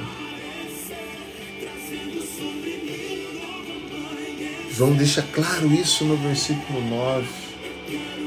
João 4.71 4.93
deixa 4.93 5.21
claro 5.21 5.71
isso 5.73 6.05
no 6.05 6.15
versículo 6.17 6.81
9 6.81 7.27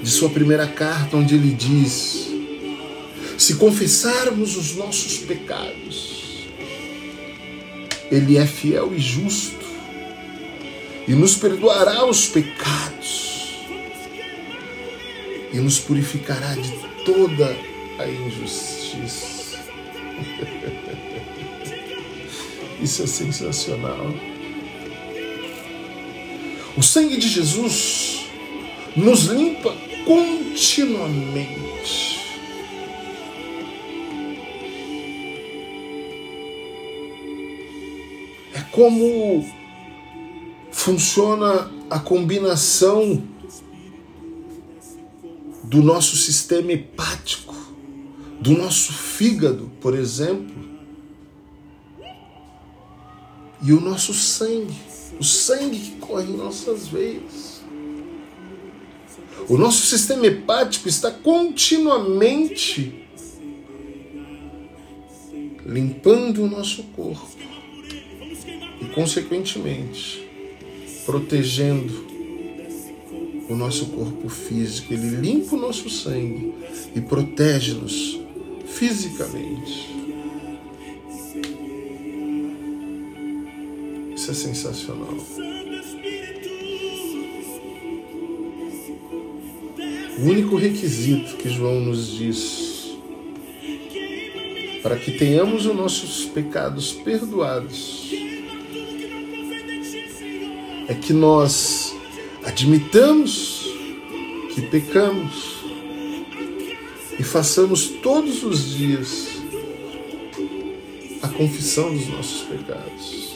de 0.03 0.11
sua 0.11 0.29
primeira 0.29 0.66
carta, 0.66 1.16
onde 1.16 1.35
ele 1.35 1.53
diz: 1.53 2.29
Se 3.38 3.57
confessarmos 3.57 4.57
os 4.57 4.77
nossos 4.77 5.18
pecados, 5.18 6.13
Ele 8.11 8.37
é 8.37 8.47
fiel 8.47 8.95
e 8.95 8.99
justo 8.99 9.64
e 11.07 11.12
nos 11.12 11.37
perdoará 11.37 12.07
os 12.07 12.27
pecados 12.27 13.61
e 15.53 15.59
nos 15.59 15.79
purificará 15.79 16.55
de 16.55 16.73
toda 17.05 17.55
a 17.99 18.09
injustiça. 18.09 19.59
Isso 22.83 23.03
é 23.03 23.07
sensacional. 23.07 24.12
O 26.77 26.83
sangue 26.83 27.17
de 27.17 27.29
Jesus 27.29 28.27
nos 28.97 29.27
limpa 29.27 29.73
continuamente. 30.05 32.13
Como 38.75 39.49
funciona 40.73 41.71
a 41.89 42.01
combinação 42.01 43.23
do 45.63 45.81
nosso 45.81 46.17
sistema 46.17 46.73
hepático, 46.73 47.55
do 48.41 48.51
nosso 48.51 48.93
fígado, 48.93 49.71
por 49.81 49.95
exemplo, 49.95 50.55
e 53.63 53.73
o 53.73 53.81
nosso 53.81 54.13
sangue 54.13 54.75
o 55.19 55.23
sangue 55.23 55.79
que 55.79 55.93
corre 55.99 56.25
em 56.25 56.37
nossas 56.37 56.89
veias. 56.89 57.63
O 59.49 59.57
nosso 59.57 59.87
sistema 59.87 60.27
hepático 60.27 60.89
está 60.89 61.13
continuamente 61.13 63.07
limpando 65.65 66.43
o 66.43 66.49
nosso 66.49 66.83
corpo 66.95 67.54
consequentemente, 68.95 70.29
protegendo 71.05 72.05
o 73.49 73.55
nosso 73.55 73.87
corpo 73.87 74.29
físico. 74.29 74.93
Ele 74.93 75.17
limpa 75.17 75.57
o 75.57 75.59
nosso 75.59 75.91
sangue 75.91 76.55
e 76.95 77.01
protege-nos 77.01 78.21
fisicamente. 78.67 79.93
Isso 84.15 84.31
é 84.31 84.35
sensacional. 84.35 85.15
O 90.17 90.23
único 90.23 90.57
requisito 90.57 91.37
que 91.37 91.51
João 91.51 91.81
nos 91.81 92.13
diz 92.13 92.95
para 94.83 94.97
que 94.97 95.13
tenhamos 95.13 95.67
os 95.67 95.75
nossos 95.75 96.27
pecados 96.27 96.93
perdoados 96.93 98.04
é 100.88 100.94
que 100.94 101.12
nós 101.12 101.94
admitamos 102.44 103.66
que 104.55 104.62
pecamos 104.62 105.55
e 107.18 107.23
façamos 107.23 107.87
todos 108.03 108.42
os 108.42 108.75
dias 108.75 109.29
a 111.23 111.29
confissão 111.29 111.94
dos 111.94 112.07
nossos 112.09 112.42
pecados. 112.42 113.35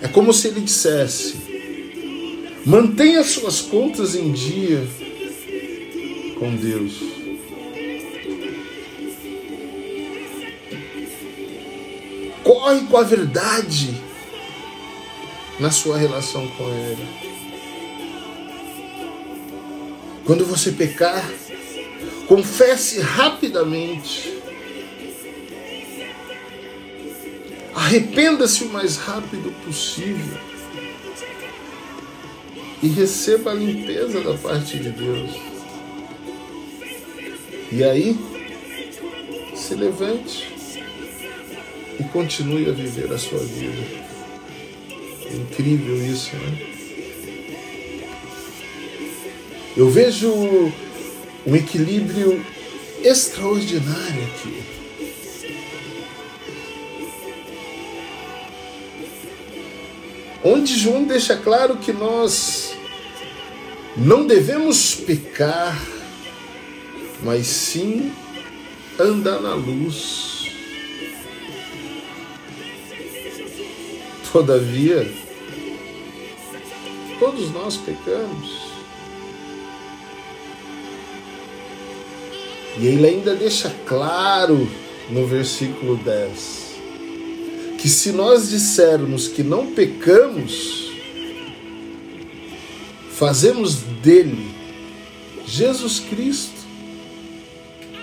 É 0.00 0.08
como 0.08 0.32
se 0.32 0.48
ele 0.48 0.60
dissesse: 0.60 1.36
mantenha 2.64 3.22
suas 3.22 3.60
contas 3.60 4.14
em 4.14 4.32
dia 4.32 4.86
com 6.38 6.56
Deus. 6.56 7.11
Corre 12.72 12.86
com 12.86 12.96
a 12.96 13.02
verdade 13.02 14.02
na 15.58 15.70
sua 15.70 15.98
relação 15.98 16.46
com 16.48 16.68
Ele. 16.68 17.06
Quando 20.24 20.44
você 20.44 20.72
pecar, 20.72 21.28
confesse 22.26 23.00
rapidamente. 23.00 24.38
Arrependa-se 27.74 28.64
o 28.64 28.68
mais 28.68 28.96
rápido 28.96 29.52
possível. 29.64 30.38
E 32.82 32.88
receba 32.88 33.52
a 33.52 33.54
limpeza 33.54 34.20
da 34.20 34.34
parte 34.34 34.78
de 34.78 34.90
Deus. 34.90 35.30
E 37.70 37.82
aí, 37.82 38.16
se 39.54 39.74
levante 39.74 40.51
e 42.02 42.04
continue 42.08 42.68
a 42.68 42.72
viver 42.72 43.12
a 43.12 43.18
sua 43.18 43.38
vida. 43.38 43.82
É 45.24 45.36
incrível 45.36 45.96
isso, 46.04 46.34
né? 46.34 46.66
Eu 49.76 49.88
vejo 49.88 50.28
um 51.46 51.54
equilíbrio 51.56 52.44
extraordinário 53.02 54.24
aqui. 54.24 54.62
Onde 60.44 60.76
João 60.76 61.04
deixa 61.04 61.36
claro 61.36 61.76
que 61.76 61.92
nós 61.92 62.74
não 63.96 64.26
devemos 64.26 64.96
pecar, 64.96 65.80
mas 67.22 67.46
sim 67.46 68.12
andar 68.98 69.40
na 69.40 69.54
luz. 69.54 70.31
Todavia, 74.32 75.12
todos 77.18 77.52
nós 77.52 77.76
pecamos. 77.76 78.62
E 82.78 82.86
ele 82.86 83.06
ainda 83.06 83.34
deixa 83.34 83.68
claro 83.86 84.66
no 85.10 85.26
versículo 85.26 85.96
10 85.96 86.62
que 87.78 87.88
se 87.88 88.12
nós 88.12 88.48
dissermos 88.48 89.26
que 89.26 89.42
não 89.42 89.74
pecamos, 89.74 90.92
fazemos 93.10 93.74
dele, 93.74 94.54
Jesus 95.44 95.98
Cristo, 95.98 96.60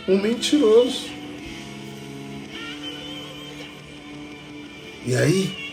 um 0.05 0.21
mentiroso. 0.21 1.07
E 5.07 5.15
aí, 5.15 5.68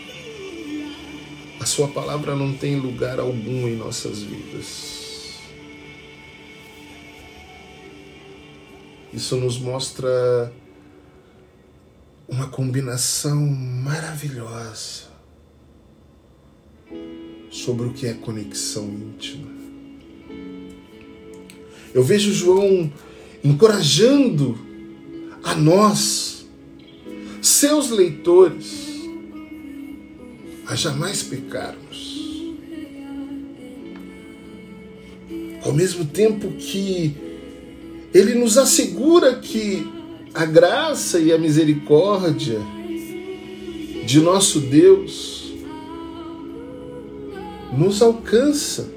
sua 1.77 1.89
palavra 1.89 2.35
não 2.35 2.55
tem 2.55 2.75
lugar 2.75 3.19
algum 3.19 3.67
em 3.67 3.75
nossas 3.75 4.23
vidas. 4.23 5.37
Isso 9.13 9.35
nos 9.35 9.59
mostra 9.59 10.51
uma 12.27 12.47
combinação 12.47 13.39
maravilhosa 13.45 15.03
sobre 17.51 17.85
o 17.85 17.93
que 17.93 18.07
é 18.07 18.15
conexão 18.15 18.85
íntima. 18.85 19.51
Eu 21.93 22.03
vejo 22.03 22.33
João 22.33 22.91
encorajando 23.43 24.57
a 25.43 25.53
nós, 25.53 26.47
seus 27.39 27.91
leitores, 27.91 28.86
a 30.67 30.75
jamais 30.75 31.23
pecarmos. 31.23 32.17
Ao 35.63 35.73
mesmo 35.73 36.05
tempo 36.05 36.51
que 36.51 37.15
ele 38.13 38.35
nos 38.35 38.57
assegura 38.57 39.35
que 39.35 39.87
a 40.33 40.45
graça 40.45 41.19
e 41.19 41.31
a 41.31 41.37
misericórdia 41.37 42.59
de 44.05 44.19
nosso 44.19 44.59
Deus 44.59 45.53
nos 47.75 48.01
alcança 48.01 48.89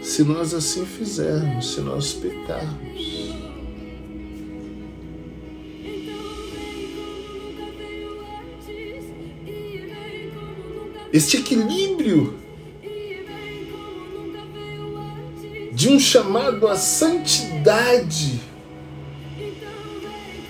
se 0.00 0.24
nós 0.24 0.52
assim 0.52 0.84
fizermos, 0.84 1.74
se 1.74 1.80
nós 1.80 2.12
pecarmos. 2.12 3.11
Este 11.12 11.36
equilíbrio 11.36 12.34
de 15.72 15.88
um 15.88 16.00
chamado 16.00 16.66
à 16.66 16.76
santidade 16.76 18.40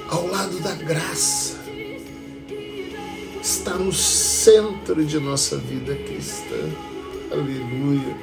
ao 0.09 0.27
lado 0.27 0.59
da 0.61 0.75
graça 0.75 1.61
está 3.43 3.75
no 3.75 3.93
centro 3.93 5.05
de 5.05 5.19
nossa 5.19 5.57
vida 5.57 5.97
cristã. 5.97 6.71
Aleluia. 7.31 8.17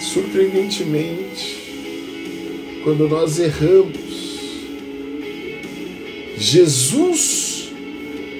Surpreendentemente, 0.00 2.80
quando 2.82 3.08
nós 3.08 3.38
erramos, 3.38 4.08
Jesus 6.36 7.47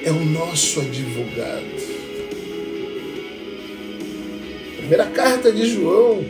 é 0.03 0.11
o 0.11 0.25
nosso 0.25 0.79
advogado. 0.79 1.99
Primeira 4.77 5.05
carta 5.07 5.51
de 5.51 5.65
João, 5.67 6.23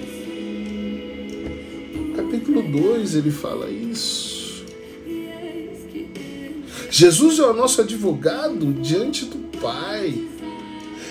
capítulo 2.16 2.62
2, 2.62 3.16
ele 3.16 3.32
fala 3.32 3.70
isso. 3.70 4.66
Jesus 6.90 7.40
é 7.40 7.44
o 7.44 7.54
nosso 7.54 7.82
advogado 7.82 8.74
diante 8.74 9.26
do 9.26 9.38
Pai. 9.60 10.14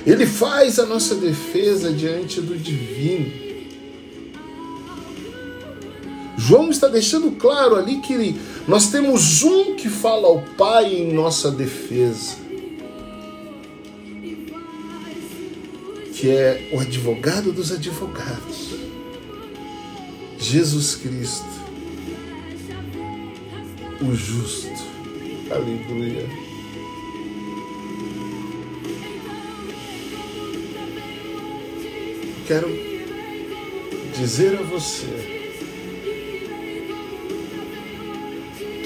Ele 0.04 0.26
faz 0.26 0.78
a 0.78 0.86
nossa 0.86 1.14
defesa 1.14 1.92
diante 1.92 2.40
do 2.40 2.56
divino. 2.56 3.48
João 6.36 6.70
está 6.70 6.88
deixando 6.88 7.32
claro 7.32 7.76
ali 7.76 7.98
que 8.00 8.34
nós 8.66 8.90
temos 8.90 9.42
um 9.42 9.74
que 9.74 9.88
fala 9.88 10.28
ao 10.28 10.42
Pai 10.56 10.94
em 10.94 11.12
nossa 11.12 11.50
defesa. 11.50 12.47
Que 16.18 16.30
é 16.30 16.68
o 16.72 16.80
advogado 16.80 17.52
dos 17.52 17.70
advogados, 17.70 18.74
Jesus 20.36 20.96
Cristo, 20.96 21.46
o 24.00 24.12
justo. 24.16 24.68
Aleluia. 25.48 26.28
Quero 32.48 32.68
dizer 34.18 34.58
a 34.58 34.62
você 34.62 35.06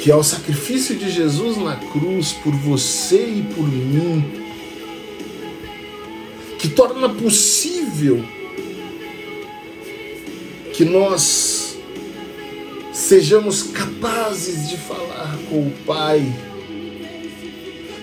que 0.03 0.11
ao 0.11 0.23
sacrifício 0.23 0.97
de 0.97 1.11
Jesus 1.11 1.57
na 1.57 1.77
cruz 1.77 2.33
por 2.33 2.53
você 2.53 3.25
e 3.25 3.43
por 3.55 3.67
mim, 3.67 4.42
que 6.63 6.69
torna 6.69 7.09
possível 7.09 8.25
que 10.73 10.85
nós 10.85 11.77
sejamos 12.93 13.65
capazes 13.65 14.69
de 14.69 14.77
falar 14.77 15.37
com 15.51 15.67
o 15.67 15.73
Pai, 15.85 16.23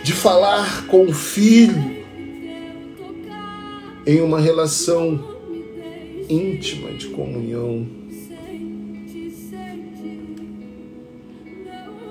de 0.04 0.12
falar 0.12 0.88
com 0.88 1.06
o 1.06 1.14
Filho, 1.14 2.04
em 4.06 4.20
uma 4.20 4.42
relação 4.42 5.38
íntima 6.28 6.92
de 6.92 7.08
comunhão. 7.08 7.88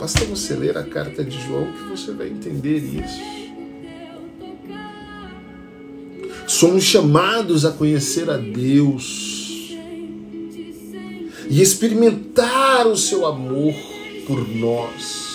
Basta 0.01 0.25
você 0.25 0.55
ler 0.55 0.79
a 0.79 0.85
carta 0.85 1.23
de 1.23 1.39
João 1.47 1.71
que 1.73 1.83
você 1.91 2.11
vai 2.13 2.29
entender 2.29 2.79
isso. 2.79 3.38
Somos 6.59 6.83
chamados 6.83 7.65
a 7.65 7.71
conhecer 7.71 8.29
a 8.29 8.37
Deus 8.37 9.71
e 11.49 11.63
experimentar 11.63 12.85
o 12.89 12.97
seu 12.97 13.25
amor 13.25 13.73
por 14.27 14.45
nós. 14.49 15.29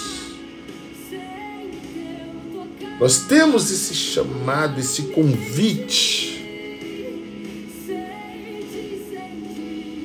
Nós 2.99 3.19
temos 3.19 3.71
esse 3.71 3.95
chamado, 3.95 4.81
esse 4.81 5.03
convite. 5.13 6.43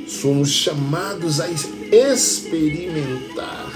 Somos 0.07 0.51
chamados 0.51 1.41
a 1.41 1.49
experimentar 1.91 3.73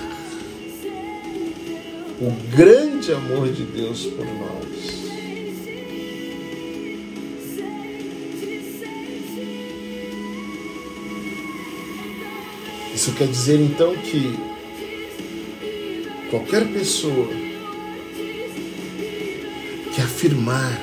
o 2.21 2.31
grande 2.55 3.13
amor 3.13 3.49
de 3.51 3.65
Deus 3.65 4.07
por 4.07 4.25
nós. 4.27 5.02
Isso 13.03 13.13
quer 13.15 13.27
dizer 13.27 13.59
então 13.61 13.97
que 13.97 14.39
qualquer 16.31 16.65
pessoa 16.69 17.27
que 19.93 20.01
afirmar 20.01 20.81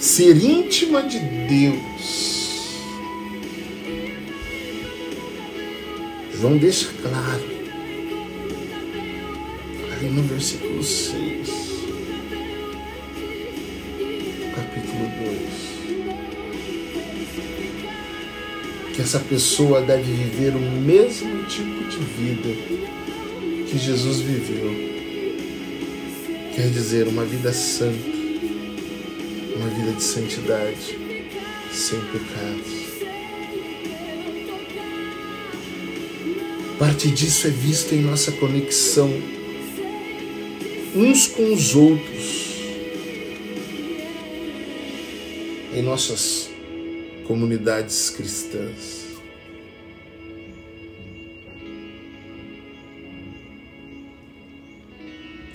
ser 0.00 0.42
íntima 0.42 1.02
de 1.02 1.18
Deus, 1.18 2.78
João 6.34 6.56
deixa 6.56 6.88
claro 7.02 7.44
ali 9.92 10.08
no 10.08 10.22
versículo 10.22 10.82
6, 10.82 11.46
capítulo 14.54 15.10
2, 15.26 15.72
que 18.92 19.00
essa 19.00 19.18
pessoa 19.18 19.80
deve 19.80 20.12
viver 20.12 20.54
o 20.54 20.60
mesmo 20.60 21.44
tipo 21.44 21.84
de 21.84 21.98
vida 21.98 22.48
que 23.68 23.78
Jesus 23.78 24.20
viveu. 24.20 24.70
Quer 26.54 26.68
dizer, 26.68 27.08
uma 27.08 27.24
vida 27.24 27.52
santa, 27.52 28.10
uma 29.56 29.68
vida 29.68 29.92
de 29.92 30.02
santidade, 30.02 30.98
sem 31.72 31.98
pecados. 32.00 32.82
Parte 36.78 37.08
disso 37.10 37.46
é 37.46 37.50
vista 37.50 37.94
em 37.94 38.02
nossa 38.02 38.32
conexão 38.32 39.10
uns 40.94 41.26
com 41.26 41.54
os 41.54 41.74
outros 41.74 42.42
em 45.74 45.82
nossas 45.82 46.51
comunidades 47.32 48.10
cristãs. 48.10 49.06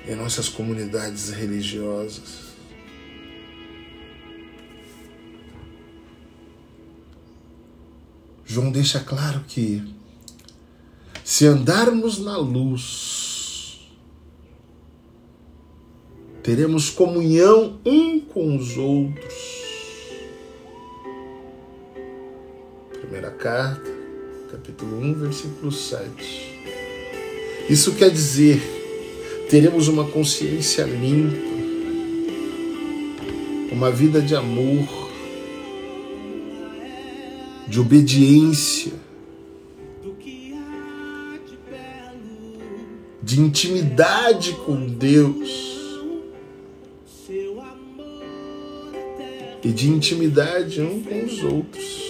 Em 0.07 0.15
nossas 0.15 0.49
comunidades 0.49 1.30
religiosas. 1.30 2.47
João 8.43 8.71
deixa 8.71 8.99
claro 8.99 9.41
que 9.47 9.84
se 11.23 11.45
andarmos 11.45 12.17
na 12.17 12.38
luz, 12.38 13.88
teremos 16.41 16.89
comunhão 16.89 17.80
um 17.86 18.19
com 18.19 18.57
os 18.57 18.78
outros. 18.78 19.26
Carta, 23.38 23.89
capítulo 24.51 24.99
1, 24.99 25.13
versículo 25.13 25.71
7. 25.71 26.57
Isso 27.69 27.93
quer 27.93 28.09
dizer, 28.09 28.59
teremos 29.49 29.88
uma 29.88 30.05
consciência 30.05 30.83
limpa, 30.83 31.38
uma 33.71 33.91
vida 33.91 34.21
de 34.21 34.35
amor, 34.35 34.88
de 37.67 37.79
obediência, 37.79 38.93
de 43.21 43.41
intimidade 43.41 44.53
com 44.65 44.88
Deus 44.88 45.67
e 49.61 49.69
de 49.69 49.89
intimidade 49.89 50.81
um 50.81 51.03
com 51.03 51.25
os 51.25 51.43
outros. 51.43 52.07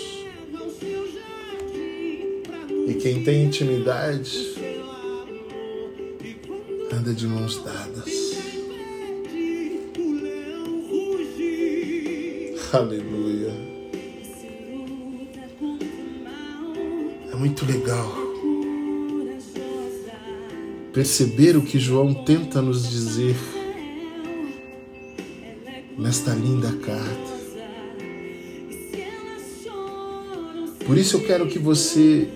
Quem 3.01 3.23
tem 3.23 3.45
intimidade 3.45 4.55
anda 6.91 7.13
de 7.13 7.27
mãos 7.27 7.63
dadas. 7.63 8.37
Aleluia. 12.73 13.53
É 17.31 17.35
muito 17.35 17.65
legal 17.65 18.11
perceber 20.91 21.55
o 21.55 21.61
que 21.61 21.79
João 21.79 22.13
tenta 22.25 22.61
nos 22.61 22.89
dizer 22.89 23.35
nesta 25.97 26.33
linda 26.33 26.71
carta. 26.73 27.37
Por 30.85 30.97
isso 30.97 31.17
eu 31.17 31.21
quero 31.25 31.47
que 31.47 31.59
você 31.59 32.27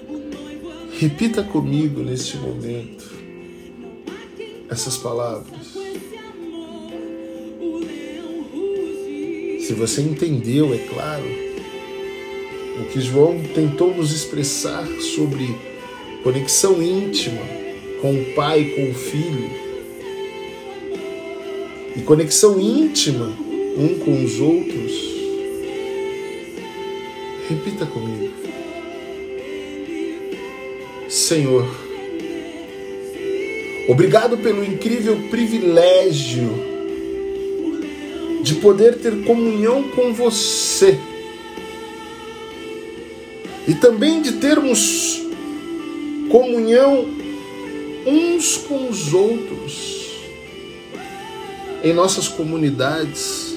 repita 1.01 1.41
comigo 1.41 2.03
neste 2.03 2.37
momento 2.37 3.09
essas 4.69 4.97
palavras. 4.97 5.73
Se 9.65 9.73
você 9.73 10.01
entendeu, 10.01 10.71
é 10.71 10.77
claro, 10.77 11.25
o 12.79 12.85
que 12.85 13.01
João 13.01 13.41
tentou 13.55 13.95
nos 13.95 14.11
expressar 14.11 14.85
sobre 15.15 15.57
conexão 16.21 16.79
íntima 16.83 17.41
com 17.99 18.13
o 18.13 18.25
Pai, 18.35 18.63
com 18.75 18.91
o 18.91 18.93
Filho, 18.93 19.49
e 21.97 22.01
conexão 22.01 22.61
íntima 22.61 23.25
um 23.75 23.97
com 23.97 24.23
os 24.23 24.39
outros, 24.39 24.91
repita 27.49 27.87
comigo. 27.87 28.60
Senhor. 31.31 31.65
Obrigado 33.87 34.37
pelo 34.39 34.65
incrível 34.65 35.29
privilégio 35.29 36.51
de 38.43 38.55
poder 38.55 38.97
ter 38.97 39.23
comunhão 39.23 39.83
com 39.95 40.13
você 40.13 40.99
e 43.65 43.73
também 43.75 44.21
de 44.21 44.33
termos 44.33 45.21
comunhão 46.29 47.07
uns 48.05 48.57
com 48.57 48.89
os 48.89 49.13
outros 49.13 50.11
em 51.81 51.93
nossas 51.93 52.27
comunidades, 52.27 53.55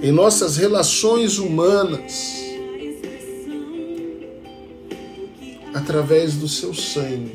em 0.00 0.12
nossas 0.12 0.56
relações 0.56 1.40
humanas 1.40 2.39
através 5.90 6.36
do 6.36 6.46
seu 6.46 6.72
sangue 6.72 7.32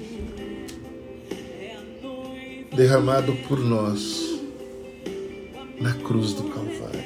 derramado 2.73 3.35
por 3.49 3.59
nós 3.59 4.39
na 5.77 5.93
cruz 5.95 6.31
do 6.31 6.43
Calvário. 6.43 7.03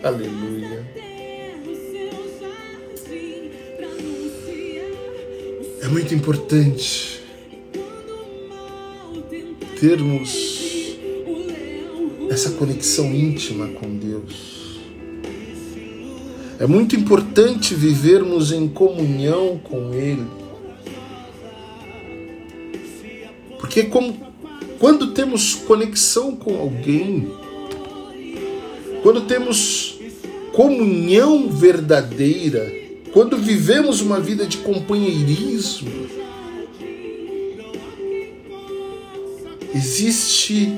Aleluia. 0.00 0.86
É 5.82 5.88
muito 5.88 6.14
importante 6.14 7.20
termos 9.80 10.96
essa 12.30 12.52
conexão 12.52 13.12
íntima 13.12 13.66
com 13.66 13.96
Deus. 13.96 14.57
É 16.60 16.66
muito 16.66 16.96
importante 16.96 17.72
vivermos 17.72 18.50
em 18.50 18.66
comunhão 18.66 19.60
com 19.62 19.94
Ele. 19.94 20.26
Porque 23.60 23.84
como, 23.84 24.18
quando 24.80 25.12
temos 25.12 25.54
conexão 25.54 26.34
com 26.34 26.58
alguém, 26.58 27.30
quando 29.04 29.20
temos 29.20 30.00
comunhão 30.52 31.48
verdadeira, 31.48 32.74
quando 33.12 33.36
vivemos 33.36 34.00
uma 34.00 34.18
vida 34.18 34.44
de 34.44 34.56
companheirismo, 34.56 36.08
existe 39.72 40.72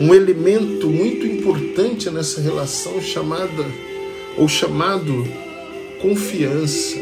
um 0.00 0.14
elemento 0.14 0.88
muito 0.88 1.26
importante 1.26 2.08
nessa 2.08 2.40
relação 2.40 3.02
chamada 3.02 3.91
ou 4.36 4.48
chamado 4.48 5.26
confiança. 6.00 6.98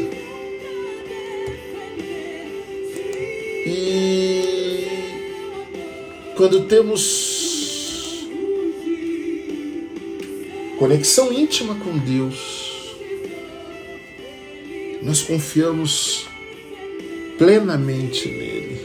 E 3.65 4.85
quando 6.35 6.65
temos 6.65 8.27
conexão 10.77 11.31
íntima 11.31 11.75
com 11.75 11.97
Deus, 11.97 12.95
nós 15.01 15.21
confiamos 15.21 16.27
plenamente 17.37 18.27
nele. 18.27 18.79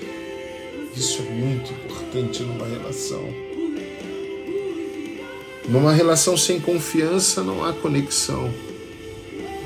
Isso 0.96 1.22
é 1.22 1.30
muito 1.30 1.72
importante 1.72 2.42
numa 2.42 2.66
relação. 2.66 3.28
Numa 5.68 5.92
relação 5.92 6.36
sem 6.36 6.60
confiança 6.60 7.42
não 7.42 7.64
há 7.64 7.72
conexão, 7.72 8.52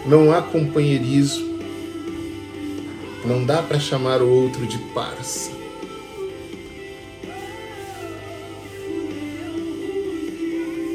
não 0.06 0.32
há 0.32 0.40
companheirismo, 0.40 1.58
não 3.24 3.44
dá 3.44 3.62
para 3.62 3.78
chamar 3.78 4.22
o 4.22 4.28
outro 4.28 4.66
de 4.66 4.78
parça. 4.94 5.50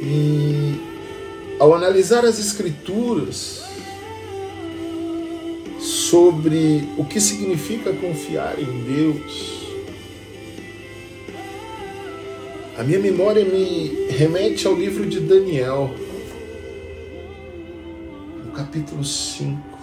E 0.01 0.75
ao 1.59 1.73
analisar 1.75 2.25
as 2.25 2.39
Escrituras 2.39 3.63
sobre 5.79 6.89
o 6.97 7.05
que 7.05 7.21
significa 7.21 7.93
confiar 7.93 8.59
em 8.59 8.83
Deus, 8.83 9.54
a 12.77 12.83
minha 12.83 12.99
memória 12.99 13.45
me 13.45 14.07
remete 14.09 14.67
ao 14.67 14.75
livro 14.75 15.09
de 15.09 15.21
Daniel, 15.21 15.95
no 18.43 18.51
capítulo 18.51 19.03
5. 19.03 19.75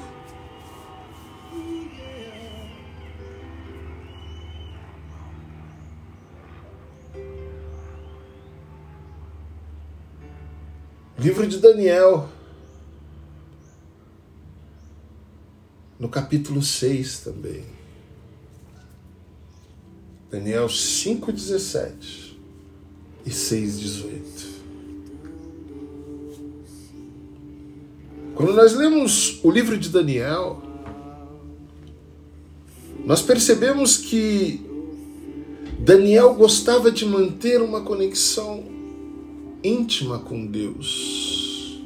Livro 11.18 11.46
de 11.46 11.58
Daniel, 11.60 12.28
no 15.98 16.10
capítulo 16.10 16.60
6 16.60 17.20
também. 17.20 17.64
Daniel 20.30 20.66
5,17 20.66 22.21
e 23.24 23.30
6,18. 23.30 24.22
Quando 28.34 28.54
nós 28.54 28.74
lemos 28.74 29.40
o 29.42 29.50
livro 29.50 29.76
de 29.76 29.88
Daniel, 29.88 30.62
nós 33.04 33.22
percebemos 33.22 33.96
que 33.96 34.60
Daniel 35.78 36.34
gostava 36.34 36.90
de 36.90 37.04
manter 37.04 37.60
uma 37.60 37.82
conexão 37.82 38.64
íntima 39.62 40.18
com 40.18 40.46
Deus. 40.46 41.80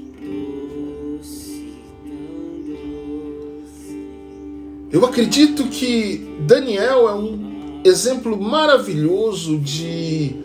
Eu 4.93 5.05
acredito 5.05 5.65
que 5.69 6.27
Daniel 6.47 7.09
é 7.09 7.15
um 7.15 7.83
exemplo 7.85 8.41
maravilhoso 8.41 9.59
de 9.59 10.37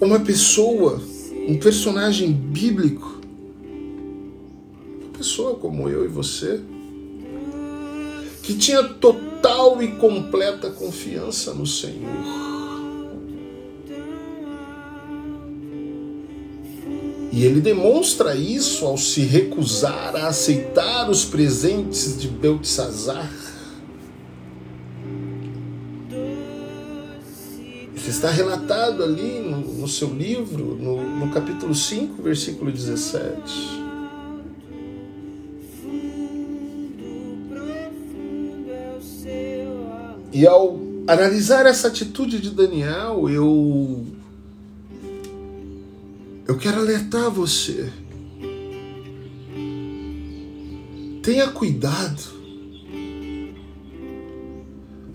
uma 0.00 0.20
pessoa, 0.20 1.00
um 1.48 1.58
personagem 1.58 2.32
bíblico, 2.32 3.20
uma 5.00 5.10
pessoa 5.16 5.56
como 5.56 5.88
eu 5.88 6.04
e 6.04 6.08
você, 6.08 6.60
que 8.42 8.54
tinha 8.54 8.82
total 8.82 9.82
e 9.82 9.92
completa 9.96 10.70
confiança 10.70 11.52
no 11.52 11.66
Senhor. 11.66 12.58
E 17.30 17.44
ele 17.44 17.60
demonstra 17.60 18.34
isso 18.34 18.86
ao 18.86 18.96
se 18.96 19.20
recusar 19.20 20.16
a 20.16 20.28
aceitar 20.28 21.10
os 21.10 21.24
presentes 21.24 22.18
de 22.20 22.26
Beltesazar. 22.26 23.47
Está 28.18 28.30
relatado 28.32 29.04
ali 29.04 29.38
no, 29.38 29.58
no 29.60 29.86
seu 29.86 30.12
livro, 30.12 30.74
no, 30.74 31.20
no 31.20 31.32
capítulo 31.32 31.72
5, 31.72 32.20
versículo 32.20 32.72
17. 32.72 33.78
E 40.32 40.44
ao 40.48 40.80
analisar 41.06 41.64
essa 41.64 41.86
atitude 41.86 42.40
de 42.40 42.50
Daniel, 42.50 43.30
eu 43.30 44.04
eu 46.48 46.58
quero 46.58 46.80
alertar 46.80 47.30
você. 47.30 47.88
Tenha 51.22 51.46
cuidado 51.48 52.20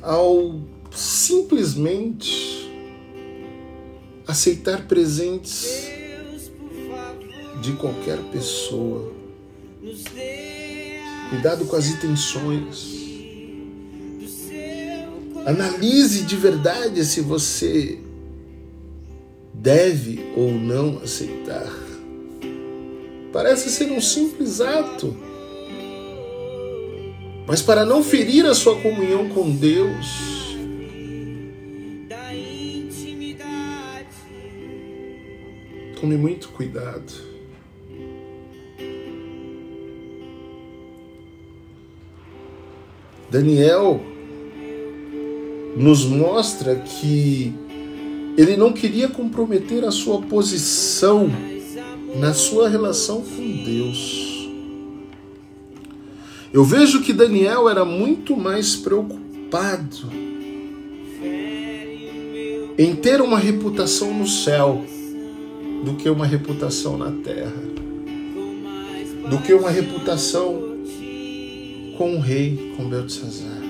ao 0.01 0.62
simplesmente 0.89 2.53
aceitar 4.34 4.88
presentes 4.88 5.88
de 7.61 7.71
qualquer 7.73 8.17
pessoa. 8.31 9.13
Cuidado 11.29 11.65
com 11.65 11.75
as 11.75 11.88
intenções. 11.88 13.03
Analise 15.45 16.23
de 16.23 16.36
verdade 16.36 17.05
se 17.05 17.21
você 17.21 17.99
deve 19.53 20.34
ou 20.36 20.51
não 20.51 20.97
aceitar. 21.03 21.71
Parece 23.31 23.69
ser 23.69 23.91
um 23.91 24.01
simples 24.01 24.61
ato, 24.61 25.15
mas 27.45 27.61
para 27.61 27.86
não 27.86 28.03
ferir 28.03 28.45
a 28.45 28.55
sua 28.55 28.79
comunhão 28.79 29.29
com 29.29 29.51
Deus, 29.51 30.32
tome 36.04 36.18
muito 36.18 36.49
cuidado. 36.49 37.14
Daniel 43.32 44.01
nos 45.78 46.04
mostra 46.04 46.76
que 46.76 47.56
ele 48.38 48.58
não 48.58 48.74
queria 48.74 49.08
comprometer 49.08 49.86
a 49.86 49.91
sua 49.91 50.22
posição 50.22 51.30
na 52.20 52.34
sua 52.34 52.68
relação 52.68 53.22
com 53.22 53.64
Deus. 53.64 54.49
Eu 56.51 56.66
vejo 56.66 57.01
que 57.01 57.14
Daniel 57.14 57.70
era 57.70 57.86
muito 57.86 58.36
mais 58.36 58.76
preocupado 58.76 60.10
em 62.78 62.93
ter 62.93 63.22
uma 63.22 63.39
reputação 63.39 64.14
no 64.14 64.28
céu 64.28 64.84
do 65.84 65.95
que 65.95 66.09
uma 66.09 66.25
reputação 66.25 66.97
na 66.97 67.11
terra, 67.11 67.53
do 69.29 69.38
que 69.39 69.53
uma 69.53 69.69
reputação 69.69 70.73
com 71.97 72.15
o 72.15 72.19
rei, 72.19 72.73
com 72.77 72.88
Beltesazar. 72.88 73.61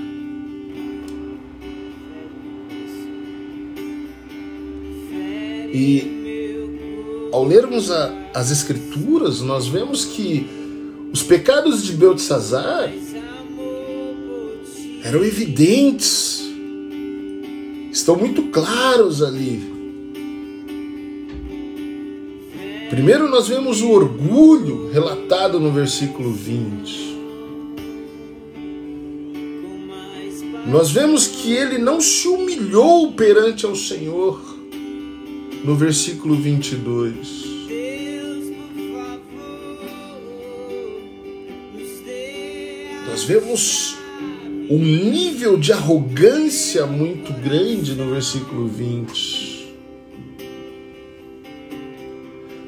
E 5.73 7.29
ao 7.31 7.43
lermos 7.43 7.89
a, 7.89 8.13
as 8.35 8.51
Escrituras, 8.51 9.41
nós 9.41 9.67
vemos 9.67 10.05
que 10.05 10.47
os 11.11 11.23
pecados 11.23 11.83
de 11.83 11.93
Beltesazar 11.93 12.93
eram 15.03 15.23
evidentes, 15.23 16.43
estão 17.91 18.15
muito 18.15 18.43
claros 18.43 19.23
ali. 19.23 19.72
Primeiro, 22.93 23.27
nós 23.27 23.47
vemos 23.47 23.81
o 23.81 23.89
orgulho 23.89 24.91
relatado 24.91 25.59
no 25.59 25.71
versículo 25.71 26.31
20. 26.31 27.17
Nós 30.67 30.91
vemos 30.91 31.25
que 31.25 31.53
ele 31.53 31.79
não 31.79 31.99
se 31.99 32.27
humilhou 32.27 33.11
perante 33.13 33.65
ao 33.65 33.75
Senhor 33.75 34.39
no 35.63 35.75
versículo 35.75 36.35
22. 36.35 37.45
Nós 43.07 43.23
vemos 43.23 43.95
um 44.69 44.77
nível 44.77 45.57
de 45.57 45.73
arrogância 45.73 46.85
muito 46.85 47.33
grande 47.41 47.95
no 47.95 48.11
versículo 48.11 48.67
20. 48.67 49.32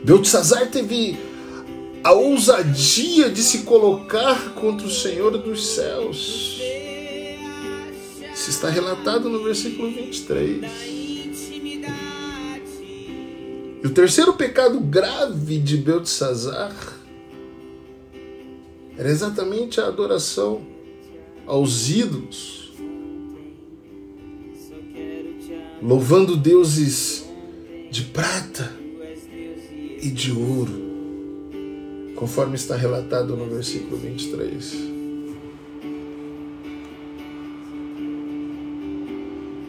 Beltzazar 0.05 0.69
teve 0.69 1.17
a 2.03 2.13
ousadia 2.13 3.27
de 3.27 3.41
se 3.41 3.63
colocar 3.63 4.53
contra 4.53 4.85
o 4.85 4.91
Senhor 4.91 5.35
dos 5.39 5.65
céus. 5.65 6.61
Isso 8.31 8.51
está 8.51 8.69
relatado 8.69 9.27
no 9.27 9.43
versículo 9.43 9.91
23. 9.91 10.63
E 13.83 13.87
o 13.87 13.89
terceiro 13.89 14.33
pecado 14.33 14.79
grave 14.79 15.57
de 15.57 15.77
Beltesazar 15.77 16.75
era 18.95 19.09
exatamente 19.09 19.81
a 19.81 19.87
adoração 19.87 20.61
aos 21.47 21.89
ídolos. 21.89 22.63
louvando 25.81 26.35
deuses 26.35 27.25
de 27.91 28.01
prata 28.05 28.84
e 30.05 30.09
de 30.11 30.31
ouro, 30.31 30.71
conforme 32.15 32.53
está 32.53 32.75
relatado 32.75 33.35
no 33.35 33.47
versículo 33.47 33.97
23. 33.97 34.75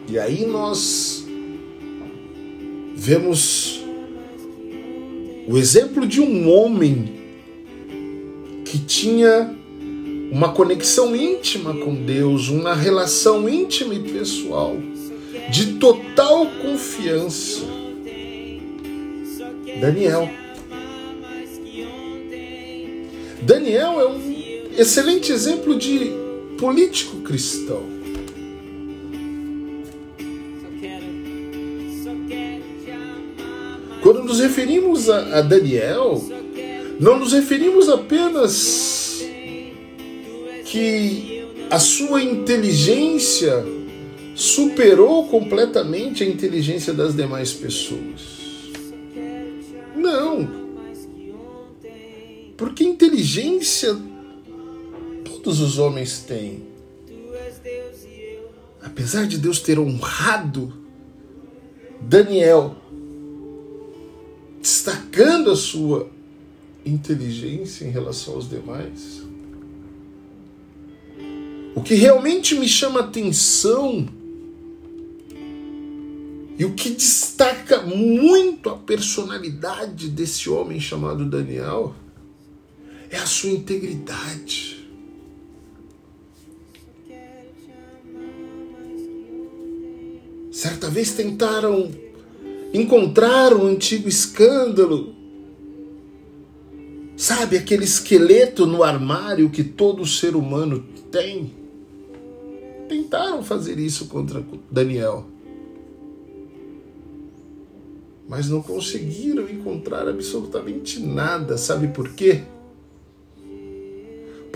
E 0.07 0.19
aí 0.19 0.45
nós 0.45 1.25
vemos 2.95 3.83
o 5.47 5.57
exemplo 5.57 6.05
de 6.05 6.21
um 6.21 6.51
homem 6.51 7.15
que 8.63 8.77
tinha 8.77 9.55
uma 10.31 10.53
conexão 10.53 11.15
íntima 11.15 11.73
com 11.73 11.95
Deus, 11.95 12.49
uma 12.49 12.75
relação 12.75 13.49
íntima 13.49 13.95
e 13.95 14.03
pessoal, 14.03 14.77
de 15.49 15.73
total 15.79 16.45
confiança. 16.61 17.76
Daniel. 19.79 20.29
Daniel 23.41 23.99
é 23.99 24.07
um 24.07 24.71
excelente 24.77 25.31
exemplo 25.31 25.77
de 25.77 26.11
político 26.57 27.17
cristão. 27.21 27.83
Quando 34.01 34.23
nos 34.23 34.39
referimos 34.39 35.09
a, 35.09 35.39
a 35.39 35.41
Daniel, 35.41 36.23
não 36.99 37.19
nos 37.19 37.33
referimos 37.33 37.89
apenas 37.89 39.21
que 40.65 41.45
a 41.69 41.79
sua 41.79 42.23
inteligência 42.23 43.65
superou 44.33 45.27
completamente 45.27 46.23
a 46.23 46.27
inteligência 46.27 46.93
das 46.93 47.15
demais 47.15 47.53
pessoas. 47.53 48.36
Porque 52.57 52.83
inteligência 52.83 53.95
todos 55.23 55.61
os 55.61 55.77
homens 55.77 56.19
têm. 56.19 56.65
Apesar 58.81 59.27
de 59.27 59.37
Deus 59.37 59.59
ter 59.59 59.79
honrado 59.79 60.73
Daniel 62.01 62.75
destacando 64.61 65.51
a 65.51 65.55
sua 65.55 66.09
inteligência 66.85 67.85
em 67.85 67.91
relação 67.91 68.35
aos 68.35 68.49
demais. 68.49 69.21
O 71.75 71.81
que 71.81 71.95
realmente 71.95 72.55
me 72.55 72.67
chama 72.67 73.01
atenção 73.01 74.07
e 76.57 76.65
o 76.65 76.73
que 76.73 76.89
destaca 76.89 77.83
muito 77.83 78.69
a 78.69 78.75
personalidade 78.75 80.09
desse 80.09 80.49
homem 80.49 80.79
chamado 80.79 81.23
Daniel 81.23 81.95
é 83.09 83.17
a 83.17 83.25
sua 83.25 83.51
integridade. 83.51 84.77
Certa 90.51 90.89
vez 90.89 91.13
tentaram 91.13 91.91
encontrar 92.73 93.53
um 93.53 93.67
antigo 93.67 94.09
escândalo. 94.09 95.13
Sabe 97.15 97.57
aquele 97.57 97.83
esqueleto 97.83 98.65
no 98.65 98.83
armário 98.83 99.49
que 99.49 99.63
todo 99.63 100.05
ser 100.05 100.35
humano 100.35 100.83
tem? 101.11 101.53
Tentaram 102.89 103.43
fazer 103.43 103.77
isso 103.77 104.07
contra 104.07 104.43
Daniel. 104.71 105.25
Mas 108.27 108.49
não 108.49 108.61
conseguiram 108.61 109.49
encontrar 109.49 110.07
absolutamente 110.07 110.99
nada. 110.99 111.57
Sabe 111.57 111.87
por 111.89 112.13
quê? 112.13 112.43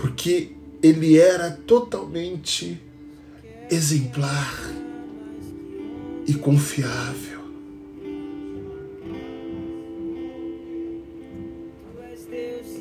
Porque 0.02 0.48
ele 0.82 1.16
era 1.16 1.48
totalmente 1.64 2.76
exemplar 3.70 4.74
e 6.26 6.34
confiável. 6.34 7.38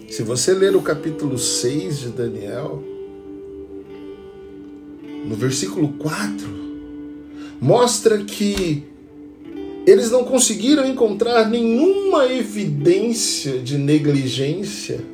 Se 0.09 0.23
você 0.23 0.55
ler 0.55 0.75
o 0.75 0.81
capítulo 0.81 1.37
6 1.37 1.99
de 1.99 2.09
Daniel, 2.09 2.83
no 5.23 5.35
versículo 5.35 5.89
4, 5.99 6.47
mostra 7.61 8.23
que 8.23 8.83
eles 9.85 10.09
não 10.09 10.23
conseguiram 10.23 10.87
encontrar 10.87 11.47
nenhuma 11.47 12.25
evidência 12.25 13.59
de 13.59 13.77
negligência 13.77 15.10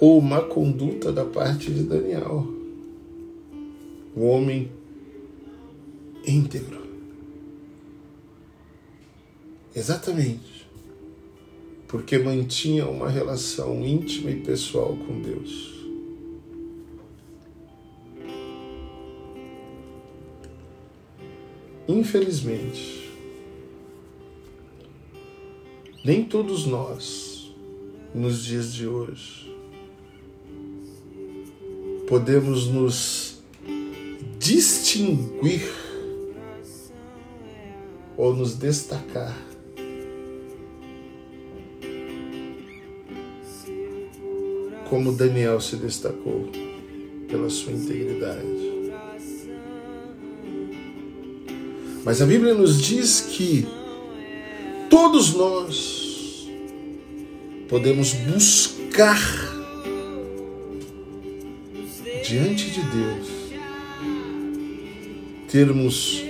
ou 0.00 0.20
má 0.20 0.40
conduta 0.40 1.12
da 1.12 1.24
parte 1.24 1.70
de 1.70 1.82
Daniel, 1.82 2.48
o 4.16 4.24
homem 4.24 4.72
íntegro. 6.26 6.80
Exatamente 9.76 10.50
porque 11.86 12.18
mantinha 12.18 12.86
uma 12.86 13.08
relação 13.08 13.84
íntima 13.84 14.30
e 14.30 14.40
pessoal 14.40 14.96
com 14.96 15.20
Deus. 15.20 15.74
Infelizmente, 21.88 23.10
nem 26.04 26.24
todos 26.24 26.64
nós, 26.64 27.52
nos 28.14 28.44
dias 28.44 28.72
de 28.72 28.86
hoje, 28.86 29.49
podemos 32.10 32.66
nos 32.66 33.40
distinguir 34.36 35.62
ou 38.16 38.34
nos 38.34 38.56
destacar 38.56 39.38
como 44.88 45.12
Daniel 45.12 45.60
se 45.60 45.76
destacou 45.76 46.50
pela 47.28 47.48
sua 47.48 47.72
integridade. 47.74 48.42
Mas 52.04 52.20
a 52.20 52.26
Bíblia 52.26 52.54
nos 52.54 52.82
diz 52.82 53.20
que 53.20 53.68
todos 54.90 55.32
nós 55.34 56.48
podemos 57.68 58.12
buscar 58.14 59.49
diante 62.30 62.70
de 62.70 62.80
Deus 62.82 63.28
termos 65.48 66.22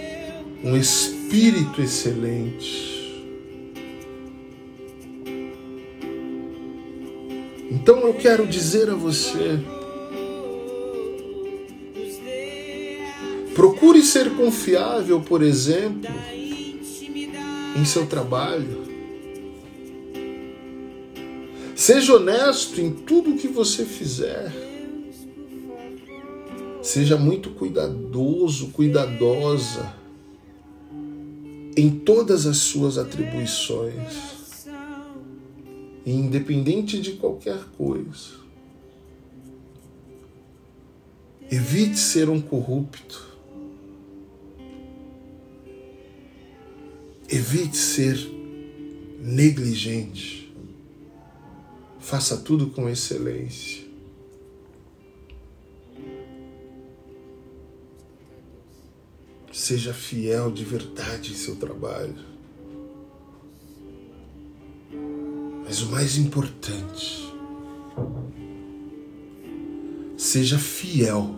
um 0.65 0.75
espírito 0.75 1.83
excelente 1.83 2.89
Então 7.71 8.01
eu 8.01 8.15
quero 8.15 8.47
dizer 8.47 8.91
a 8.91 8.95
você: 8.95 9.61
procure 13.55 14.03
ser 14.03 14.35
confiável, 14.35 15.21
por 15.21 15.41
exemplo, 15.41 16.11
em 17.77 17.85
seu 17.85 18.07
trabalho. 18.07 18.89
Seja 21.77 22.17
honesto 22.17 22.81
em 22.81 22.91
tudo 22.91 23.37
que 23.37 23.47
você 23.47 23.85
fizer. 23.85 24.71
Seja 26.91 27.17
muito 27.17 27.51
cuidadoso, 27.51 28.73
cuidadosa 28.73 29.95
em 31.77 31.89
todas 31.89 32.47
as 32.47 32.57
suas 32.57 32.99
atribuições 32.99 34.41
independente 36.05 37.01
de 37.01 37.13
qualquer 37.13 37.63
coisa. 37.79 38.41
Evite 41.49 41.97
ser 41.97 42.29
um 42.29 42.41
corrupto. 42.41 43.39
Evite 47.29 47.77
ser 47.77 48.19
negligente. 49.21 50.53
Faça 52.01 52.37
tudo 52.37 52.67
com 52.71 52.89
excelência. 52.89 53.90
Seja 59.71 59.95
fiel 59.95 60.51
de 60.51 60.65
verdade 60.65 61.31
em 61.31 61.37
seu 61.37 61.55
trabalho. 61.55 62.17
Mas 65.65 65.81
o 65.83 65.93
mais 65.93 66.19
importante, 66.19 67.33
seja 70.17 70.59
fiel 70.59 71.37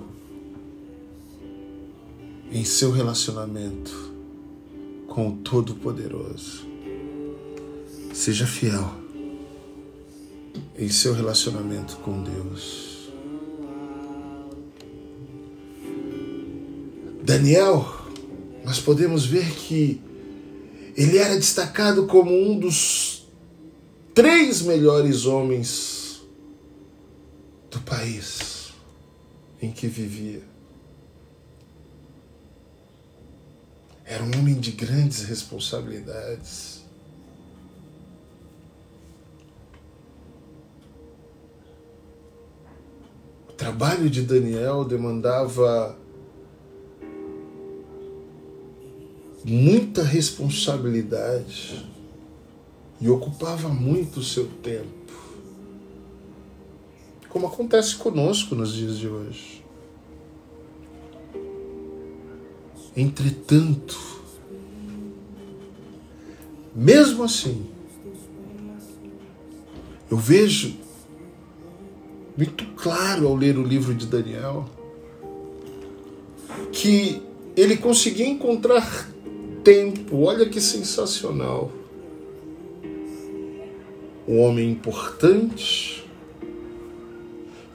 em 2.50 2.64
seu 2.64 2.90
relacionamento 2.90 4.14
com 5.08 5.28
o 5.28 5.36
Todo-Poderoso. 5.36 6.66
Seja 8.14 8.46
fiel 8.46 8.94
em 10.78 10.88
seu 10.88 11.12
relacionamento 11.12 11.98
com 11.98 12.22
Deus. 12.22 13.12
Daniel, 17.22 18.01
nós 18.64 18.80
podemos 18.80 19.24
ver 19.26 19.50
que 19.54 20.00
ele 20.96 21.18
era 21.18 21.34
destacado 21.36 22.06
como 22.06 22.30
um 22.32 22.58
dos 22.58 23.26
três 24.14 24.62
melhores 24.62 25.24
homens 25.24 26.22
do 27.70 27.80
país 27.80 28.72
em 29.60 29.72
que 29.72 29.86
vivia. 29.86 30.42
Era 34.04 34.22
um 34.22 34.38
homem 34.38 34.60
de 34.60 34.72
grandes 34.72 35.22
responsabilidades. 35.22 36.82
O 43.48 43.52
trabalho 43.52 44.10
de 44.10 44.22
Daniel 44.22 44.84
demandava 44.84 45.96
muita 49.44 50.02
responsabilidade 50.02 51.84
e 53.00 53.08
ocupava 53.08 53.68
muito 53.68 54.20
o 54.20 54.22
seu 54.22 54.46
tempo. 54.62 55.12
Como 57.28 57.46
acontece 57.46 57.96
conosco 57.96 58.54
nos 58.54 58.72
dias 58.72 58.98
de 58.98 59.08
hoje. 59.08 59.64
Entretanto, 62.96 63.98
mesmo 66.74 67.24
assim, 67.24 67.66
eu 70.10 70.18
vejo 70.18 70.76
muito 72.36 72.66
claro 72.76 73.26
ao 73.26 73.34
ler 73.34 73.58
o 73.58 73.64
livro 73.64 73.94
de 73.94 74.06
Daniel 74.06 74.68
que 76.70 77.22
ele 77.56 77.76
conseguia 77.76 78.26
encontrar 78.26 79.11
tempo, 79.62 80.22
olha 80.24 80.48
que 80.48 80.60
sensacional. 80.60 81.70
Um 84.26 84.40
homem 84.40 84.70
importante, 84.70 86.08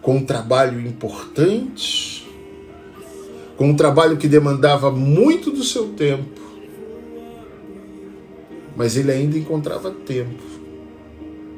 com 0.02 0.18
um 0.18 0.26
trabalho 0.26 0.80
importante, 0.80 2.28
com 3.58 3.70
um 3.70 3.76
trabalho 3.76 4.18
que 4.18 4.28
demandava 4.28 4.92
muito 4.92 5.52
do 5.52 5.64
seu 5.64 5.90
tempo, 5.90 6.42
mas 8.76 8.96
ele 8.96 9.12
ainda 9.12 9.38
encontrava 9.38 9.92
tempo 9.92 10.44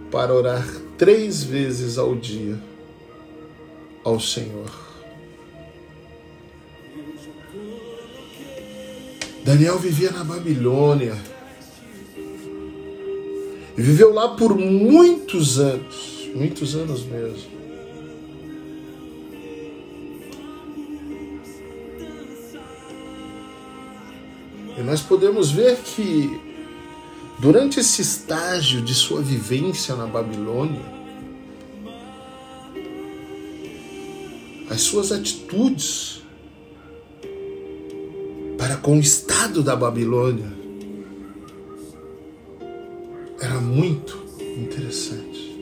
para 0.09 0.33
orar 0.33 0.65
três 0.97 1.43
vezes 1.43 1.97
ao 1.97 2.15
dia 2.15 2.57
ao 4.03 4.19
Senhor. 4.19 4.88
Daniel 9.49 9.79
vivia 9.79 10.11
na 10.11 10.23
Babilônia. 10.23 11.17
E 13.75 13.81
viveu 13.81 14.13
lá 14.13 14.35
por 14.35 14.55
muitos 14.55 15.57
anos, 15.57 16.29
muitos 16.35 16.75
anos 16.75 17.03
mesmo. 17.03 17.49
E 24.77 24.81
nós 24.83 25.01
podemos 25.01 25.49
ver 25.49 25.77
que 25.77 26.39
durante 27.39 27.79
esse 27.79 28.03
estágio 28.03 28.83
de 28.83 28.93
sua 28.93 29.19
vivência 29.19 29.95
na 29.95 30.05
Babilônia, 30.05 30.85
as 34.69 34.81
suas 34.81 35.11
atitudes 35.11 36.18
para 38.59 38.75
com 38.75 38.97
o 38.97 38.99
Estado 38.99 39.63
da 39.63 39.73
Babilônia. 39.73 40.51
Era 43.39 43.57
muito 43.61 44.21
interessante. 44.57 45.57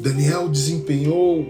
Daniel 0.00 0.48
desempenhou 0.48 1.46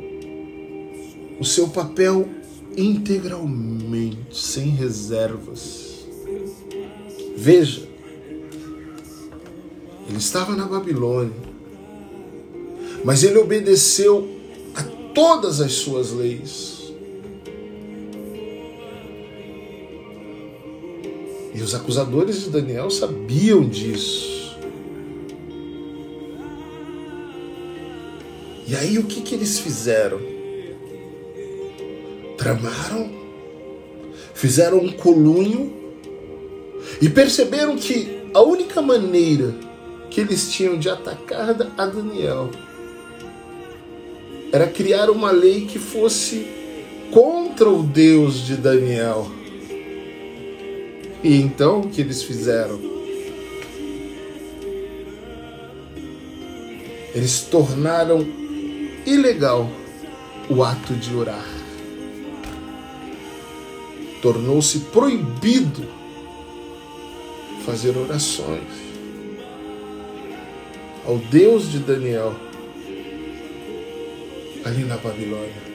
o 1.39 1.45
seu 1.45 1.69
papel 1.69 2.29
integralmente, 2.77 4.37
sem 4.37 4.71
reservas. 4.71 6.09
Veja, 7.37 7.89
ele 10.09 10.19
estava 10.19 10.57
na 10.57 10.65
Babilônia, 10.67 11.37
mas 13.05 13.23
ele 13.23 13.39
obedeceu 13.39 14.38
todas 15.19 15.61
as 15.61 15.73
suas 15.73 16.13
leis. 16.13 16.93
E 21.53 21.61
os 21.61 21.75
acusadores 21.75 22.45
de 22.45 22.51
Daniel 22.51 22.89
sabiam 22.89 23.69
disso. 23.69 24.57
E 28.65 28.77
aí 28.77 28.97
o 28.97 29.07
que, 29.07 29.21
que 29.23 29.35
eles 29.35 29.59
fizeram? 29.59 30.21
Tramaram, 32.37 33.11
fizeram 34.35 34.79
um 34.79 34.93
colunho 34.93 35.75
e 37.03 37.09
perceberam 37.09 37.75
que 37.75 38.31
a 38.33 38.41
única 38.41 38.81
maneira 38.81 39.53
que 40.13 40.21
eles 40.21 40.53
tinham 40.53 40.79
de 40.79 40.89
atacar 40.89 41.57
a 41.77 41.87
Daniel 41.87 42.51
era 44.59 44.67
criar 44.67 45.09
uma 45.09 45.31
lei 45.31 45.67
que 45.67 45.79
fosse 45.79 46.45
contra 47.13 47.71
o 47.71 47.81
Deus 47.81 48.45
de 48.45 48.57
Daniel. 48.57 49.31
E 51.23 51.37
então 51.41 51.83
o 51.83 51.89
que 51.89 52.01
eles 52.01 52.25
fizeram? 52.25 52.81
Eles 57.15 57.43
tornaram 57.43 58.27
ilegal 59.07 59.71
o 60.51 60.65
ato 60.65 60.93
de 60.95 61.15
orar. 61.15 61.47
Tornou-se 64.21 64.81
proibido 64.91 65.87
fazer 67.65 67.97
orações 67.97 68.89
ao 71.07 71.17
Deus 71.17 71.71
de 71.71 71.79
Daniel 71.79 72.48
ali 74.65 74.85
na 74.85 74.97
Babilônia. 74.97 75.69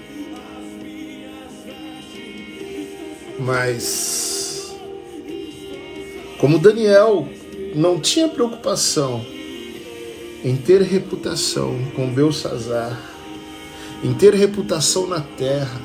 Mas, 3.40 4.76
como 6.40 6.60
Daniel 6.60 7.28
não 7.76 8.00
tinha 8.00 8.30
preocupação 8.30 9.26
em 10.44 10.56
ter 10.56 10.82
reputação 10.82 11.78
com 11.96 12.14
Belsazar, 12.14 13.00
em 14.04 14.14
ter 14.14 14.34
reputação 14.34 15.08
na 15.08 15.22
terra, 15.22 15.82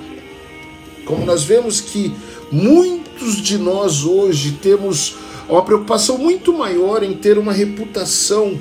como 1.04 1.24
nós 1.24 1.44
vemos 1.44 1.80
que 1.80 2.12
muitos 2.52 3.36
de 3.36 3.56
nós 3.56 4.04
hoje 4.04 4.52
temos 4.60 5.16
uma 5.48 5.64
preocupação 5.64 6.18
muito 6.18 6.52
maior 6.52 7.02
em 7.02 7.14
ter 7.14 7.38
uma 7.38 7.52
reputação 7.52 8.58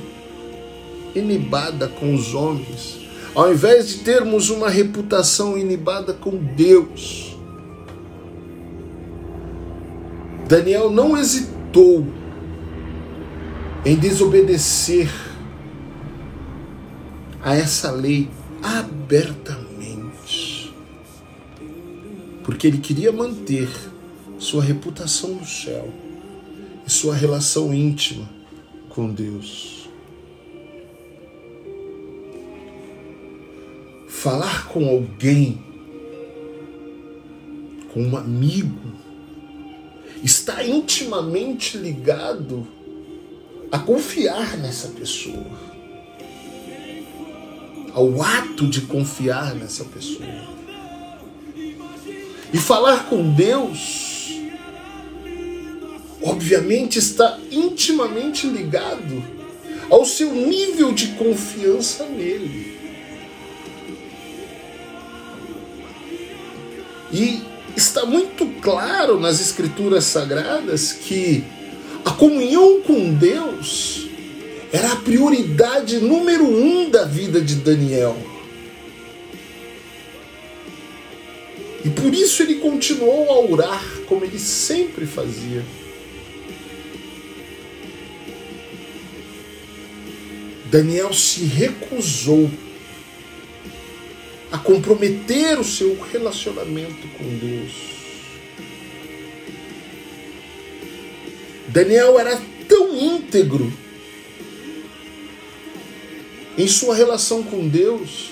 inibada 1.13 1.87
com 1.87 2.13
os 2.13 2.33
homens 2.33 3.06
ao 3.35 3.51
invés 3.51 3.89
de 3.89 3.97
termos 3.99 4.49
uma 4.49 4.69
reputação 4.69 5.57
inibada 5.57 6.13
com 6.13 6.37
Deus, 6.37 7.37
Daniel 10.47 10.89
não 10.89 11.17
hesitou 11.17 12.07
em 13.85 13.95
desobedecer 13.95 15.09
a 17.43 17.55
essa 17.55 17.91
lei 17.91 18.29
abertamente, 18.63 20.73
porque 22.43 22.67
ele 22.67 22.79
queria 22.79 23.11
manter 23.11 23.69
sua 24.39 24.63
reputação 24.63 25.35
no 25.35 25.45
céu 25.45 25.93
e 26.85 26.91
sua 26.91 27.15
relação 27.15 27.73
íntima 27.73 28.29
com 28.89 29.11
Deus. 29.11 29.76
Falar 34.27 34.67
com 34.67 34.85
alguém, 34.89 35.57
com 37.93 38.01
um 38.01 38.17
amigo, 38.17 38.91
está 40.21 40.61
intimamente 40.65 41.77
ligado 41.77 42.67
a 43.71 43.79
confiar 43.79 44.57
nessa 44.57 44.89
pessoa, 44.89 45.47
ao 47.93 48.21
ato 48.21 48.67
de 48.67 48.81
confiar 48.81 49.55
nessa 49.55 49.85
pessoa. 49.85 50.27
E 52.53 52.57
falar 52.57 53.07
com 53.07 53.33
Deus, 53.33 54.41
obviamente, 56.21 56.99
está 56.99 57.39
intimamente 57.49 58.45
ligado 58.45 59.23
ao 59.89 60.03
seu 60.03 60.33
nível 60.33 60.91
de 60.91 61.13
confiança 61.13 62.05
nele. 62.05 62.86
E 67.17 67.41
está 67.75 68.05
muito 68.05 68.45
claro 68.61 69.19
nas 69.19 69.41
Escrituras 69.41 70.03
Sagradas 70.03 70.91
que 70.91 71.43
a 72.05 72.11
comunhão 72.11 72.79
com 72.81 73.11
Deus 73.11 74.07
era 74.71 74.91
a 74.91 74.95
prioridade 74.97 75.97
número 75.97 76.45
um 76.45 76.91
da 76.91 77.05
vida 77.05 77.41
de 77.41 77.55
Daniel. 77.55 78.15
E 81.83 81.89
por 81.89 82.13
isso 82.13 82.43
ele 82.43 82.55
continuou 82.55 83.31
a 83.31 83.51
orar 83.51 83.83
como 84.07 84.23
ele 84.23 84.37
sempre 84.37 85.07
fazia. 85.07 85.65
Daniel 90.65 91.11
se 91.13 91.45
recusou 91.45 92.51
a 94.57 94.59
comprometer 94.59 95.59
o 95.59 95.63
seu 95.63 95.95
relacionamento 96.11 97.07
com 97.15 97.23
Deus. 97.37 97.71
Daniel 101.67 102.19
era 102.19 102.41
tão 102.67 102.97
íntegro 102.97 103.71
em 106.57 106.67
sua 106.67 106.95
relação 106.95 107.43
com 107.43 107.67
Deus 107.67 108.31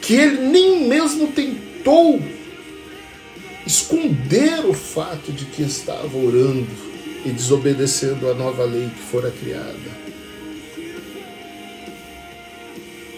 que 0.00 0.14
ele 0.14 0.42
nem 0.42 0.86
mesmo 0.86 1.28
tentou 1.32 2.22
esconder 3.66 4.64
o 4.64 4.72
fato 4.72 5.32
de 5.32 5.46
que 5.46 5.62
estava 5.62 6.16
orando 6.16 6.66
e 7.24 7.30
desobedecendo 7.30 8.30
a 8.30 8.34
nova 8.34 8.64
lei 8.64 8.88
que 8.88 9.02
fora 9.02 9.32
criada. 9.32 10.02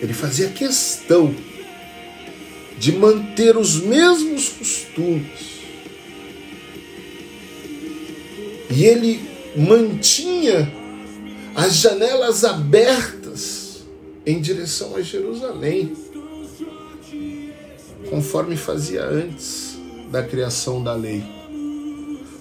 Ele 0.00 0.14
fazia 0.14 0.48
questão 0.48 1.34
de 2.78 2.92
manter 2.92 3.56
os 3.56 3.76
mesmos 3.80 4.48
costumes. 4.48 5.54
E 8.70 8.84
ele 8.84 9.20
mantinha 9.56 10.70
as 11.54 11.76
janelas 11.76 12.44
abertas 12.44 13.84
em 14.26 14.40
direção 14.40 14.96
a 14.96 15.02
Jerusalém, 15.02 15.92
conforme 18.10 18.56
fazia 18.56 19.04
antes 19.04 19.78
da 20.10 20.22
criação 20.22 20.82
da 20.82 20.94
lei, 20.94 21.22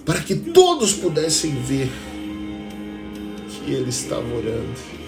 para 0.04 0.20
que 0.20 0.34
todos 0.34 0.92
pudessem 0.94 1.54
ver 1.62 1.90
que 3.64 3.72
ele 3.72 3.90
estava 3.90 4.26
orando. 4.34 5.03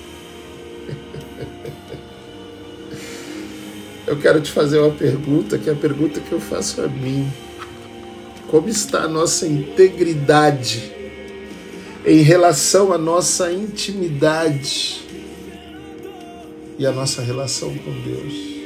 Eu 4.06 4.16
quero 4.16 4.40
te 4.40 4.52
fazer 4.52 4.78
uma 4.78 4.92
pergunta, 4.92 5.58
que 5.58 5.68
é 5.68 5.72
a 5.72 5.76
pergunta 5.76 6.20
que 6.20 6.30
eu 6.30 6.40
faço 6.40 6.80
a 6.80 6.86
mim. 6.86 7.28
Como 8.46 8.68
está 8.68 9.02
a 9.02 9.08
nossa 9.08 9.48
integridade 9.48 10.92
em 12.06 12.22
relação 12.22 12.92
à 12.92 12.98
nossa 12.98 13.52
intimidade 13.52 15.02
e 16.78 16.86
a 16.86 16.92
nossa 16.92 17.20
relação 17.20 17.76
com 17.78 17.90
Deus? 18.02 18.56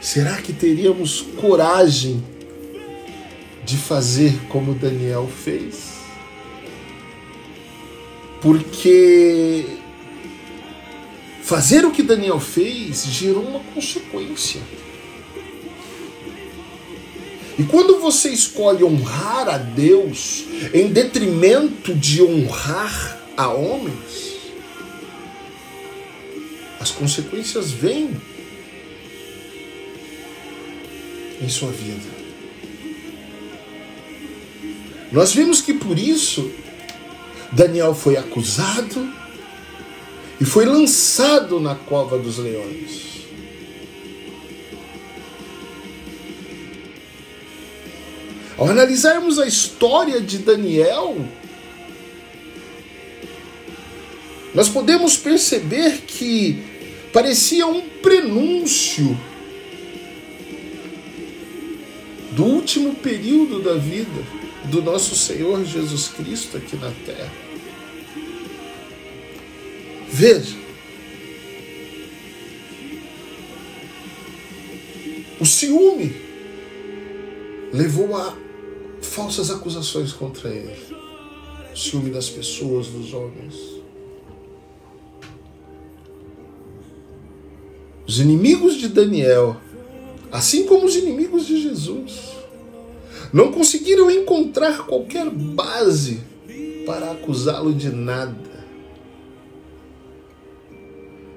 Será 0.00 0.36
que 0.36 0.52
teríamos 0.52 1.20
coragem 1.40 2.24
de 3.64 3.76
fazer 3.76 4.38
como 4.48 4.72
Daniel 4.72 5.26
fez? 5.26 5.94
Porque 8.40 9.79
Fazer 11.50 11.84
o 11.84 11.90
que 11.90 12.04
Daniel 12.04 12.38
fez 12.38 13.04
gerou 13.06 13.42
uma 13.42 13.58
consequência. 13.74 14.60
E 17.58 17.64
quando 17.64 17.98
você 17.98 18.28
escolhe 18.30 18.84
honrar 18.84 19.48
a 19.48 19.58
Deus 19.58 20.44
em 20.72 20.92
detrimento 20.92 21.92
de 21.92 22.22
honrar 22.22 23.20
a 23.36 23.48
homens, 23.48 24.36
as 26.78 26.92
consequências 26.92 27.72
vêm 27.72 28.16
em 31.42 31.48
sua 31.48 31.72
vida. 31.72 32.08
Nós 35.10 35.34
vimos 35.34 35.60
que 35.60 35.74
por 35.74 35.98
isso 35.98 36.48
Daniel 37.50 37.92
foi 37.92 38.16
acusado, 38.16 39.19
e 40.40 40.44
foi 40.44 40.64
lançado 40.64 41.60
na 41.60 41.74
cova 41.74 42.18
dos 42.18 42.38
leões. 42.38 43.10
Ao 48.56 48.68
analisarmos 48.68 49.38
a 49.38 49.46
história 49.46 50.20
de 50.20 50.38
Daniel, 50.38 51.16
nós 54.54 54.68
podemos 54.68 55.16
perceber 55.16 56.02
que 56.06 56.62
parecia 57.12 57.66
um 57.66 57.80
prenúncio 57.80 59.18
do 62.32 62.44
último 62.44 62.94
período 62.94 63.60
da 63.60 63.74
vida 63.74 64.24
do 64.64 64.82
nosso 64.82 65.16
Senhor 65.16 65.64
Jesus 65.64 66.08
Cristo 66.08 66.56
aqui 66.56 66.76
na 66.76 66.90
terra. 67.04 67.49
Veja. 70.12 70.58
O 75.40 75.46
ciúme 75.46 76.14
levou 77.72 78.14
a 78.16 78.36
falsas 79.00 79.50
acusações 79.50 80.12
contra 80.12 80.50
ele. 80.50 80.76
O 81.72 81.76
ciúme 81.76 82.10
das 82.10 82.28
pessoas, 82.28 82.88
dos 82.88 83.14
homens. 83.14 83.54
Os 88.06 88.18
inimigos 88.18 88.74
de 88.74 88.88
Daniel, 88.88 89.56
assim 90.32 90.66
como 90.66 90.84
os 90.84 90.96
inimigos 90.96 91.46
de 91.46 91.62
Jesus, 91.62 92.32
não 93.32 93.52
conseguiram 93.52 94.10
encontrar 94.10 94.84
qualquer 94.84 95.30
base 95.30 96.20
para 96.84 97.12
acusá-lo 97.12 97.72
de 97.72 97.88
nada. 97.88 98.49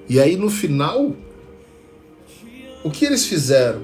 E 0.08 0.20
aí 0.20 0.36
no 0.36 0.50
final, 0.50 1.14
o 2.82 2.90
que 2.90 3.04
eles 3.04 3.26
fizeram? 3.26 3.82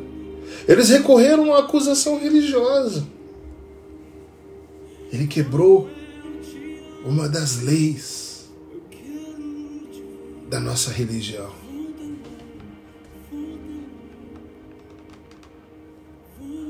Eles 0.68 0.91
recorreram 0.91 1.55
à 1.55 1.61
acusação 1.61 2.21
religiosa. 2.21 3.07
Ele 5.12 5.27
quebrou 5.27 5.89
uma 7.05 7.29
das 7.29 7.62
leis 7.62 8.51
da 10.49 10.61
nossa 10.61 10.91
religião. 10.91 11.51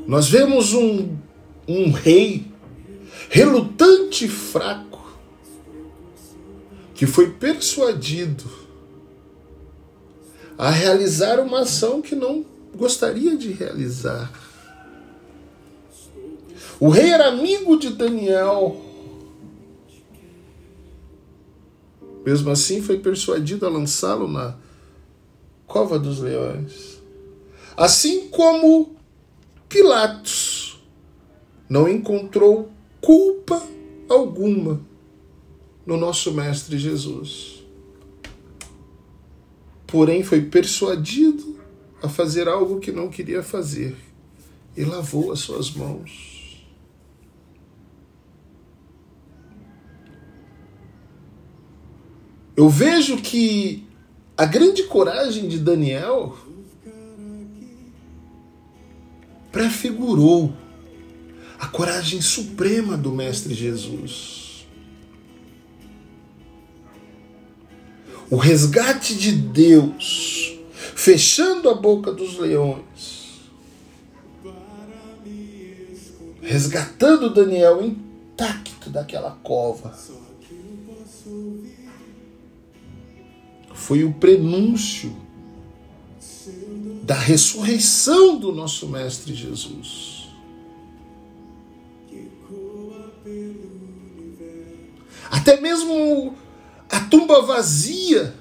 Nós 0.06 0.28
vemos 0.28 0.72
um, 0.72 1.16
um 1.68 1.90
rei 1.90 2.46
relutante 3.28 4.24
e 4.24 4.28
fraco 4.28 5.16
que 6.94 7.06
foi 7.06 7.30
persuadido 7.30 8.59
a 10.60 10.68
realizar 10.68 11.40
uma 11.40 11.60
ação 11.60 12.02
que 12.02 12.14
não 12.14 12.44
gostaria 12.76 13.34
de 13.34 13.50
realizar. 13.50 14.30
O 16.78 16.90
rei 16.90 17.12
era 17.12 17.28
amigo 17.28 17.78
de 17.78 17.88
Daniel. 17.88 18.78
Mesmo 22.26 22.50
assim, 22.50 22.82
foi 22.82 22.98
persuadido 22.98 23.64
a 23.64 23.70
lançá-lo 23.70 24.28
na 24.28 24.54
cova 25.66 25.98
dos 25.98 26.20
leões. 26.20 27.00
Assim 27.74 28.28
como 28.28 28.96
Pilatos 29.66 30.78
não 31.70 31.88
encontrou 31.88 32.70
culpa 33.00 33.66
alguma 34.10 34.78
no 35.86 35.96
nosso 35.96 36.32
Mestre 36.32 36.76
Jesus 36.76 37.59
porém 39.90 40.22
foi 40.22 40.42
persuadido 40.42 41.58
a 42.02 42.08
fazer 42.08 42.48
algo 42.48 42.80
que 42.80 42.92
não 42.92 43.08
queria 43.08 43.42
fazer 43.42 43.96
e 44.76 44.84
lavou 44.84 45.32
as 45.32 45.40
suas 45.40 45.70
mãos. 45.72 46.64
Eu 52.56 52.68
vejo 52.68 53.16
que 53.16 53.86
a 54.36 54.44
grande 54.44 54.84
coragem 54.84 55.48
de 55.48 55.58
Daniel 55.58 56.36
prefigurou 59.50 60.52
a 61.58 61.66
coragem 61.66 62.20
suprema 62.20 62.96
do 62.96 63.10
Mestre 63.10 63.54
Jesus. 63.54 64.39
O 68.30 68.36
resgate 68.36 69.16
de 69.16 69.32
Deus, 69.32 70.56
fechando 70.94 71.68
a 71.68 71.74
boca 71.74 72.12
dos 72.12 72.38
leões, 72.38 73.40
resgatando 76.40 77.34
Daniel 77.34 77.82
intacto 77.84 78.88
daquela 78.88 79.32
cova. 79.42 79.98
Foi 83.74 84.04
o 84.04 84.12
prenúncio 84.12 85.12
da 87.02 87.16
ressurreição 87.16 88.38
do 88.38 88.52
nosso 88.52 88.88
Mestre 88.88 89.34
Jesus. 89.34 90.28
Até 95.28 95.60
mesmo 95.60 96.36
a 96.90 97.00
tumba 97.00 97.40
vazia 97.42 98.34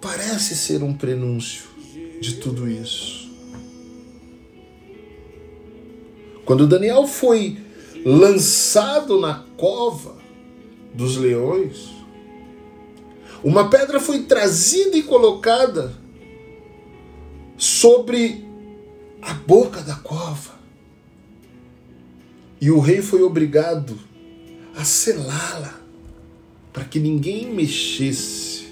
parece 0.00 0.54
ser 0.54 0.82
um 0.82 0.94
prenúncio 0.94 1.64
de 2.20 2.34
tudo 2.34 2.68
isso. 2.68 3.30
Quando 6.44 6.66
Daniel 6.66 7.06
foi 7.06 7.58
lançado 8.04 9.20
na 9.20 9.44
cova 9.56 10.16
dos 10.94 11.16
leões, 11.16 11.88
uma 13.42 13.68
pedra 13.68 13.98
foi 13.98 14.22
trazida 14.24 14.96
e 14.96 15.02
colocada 15.02 15.92
sobre 17.56 18.46
a 19.20 19.34
boca 19.34 19.82
da 19.82 19.96
cova. 19.96 20.54
E 22.60 22.70
o 22.70 22.78
rei 22.78 23.02
foi 23.02 23.22
obrigado 23.22 23.98
a 24.76 24.84
selá-la 24.84 25.80
para 26.72 26.84
que 26.84 27.00
ninguém 27.00 27.52
mexesse. 27.52 28.66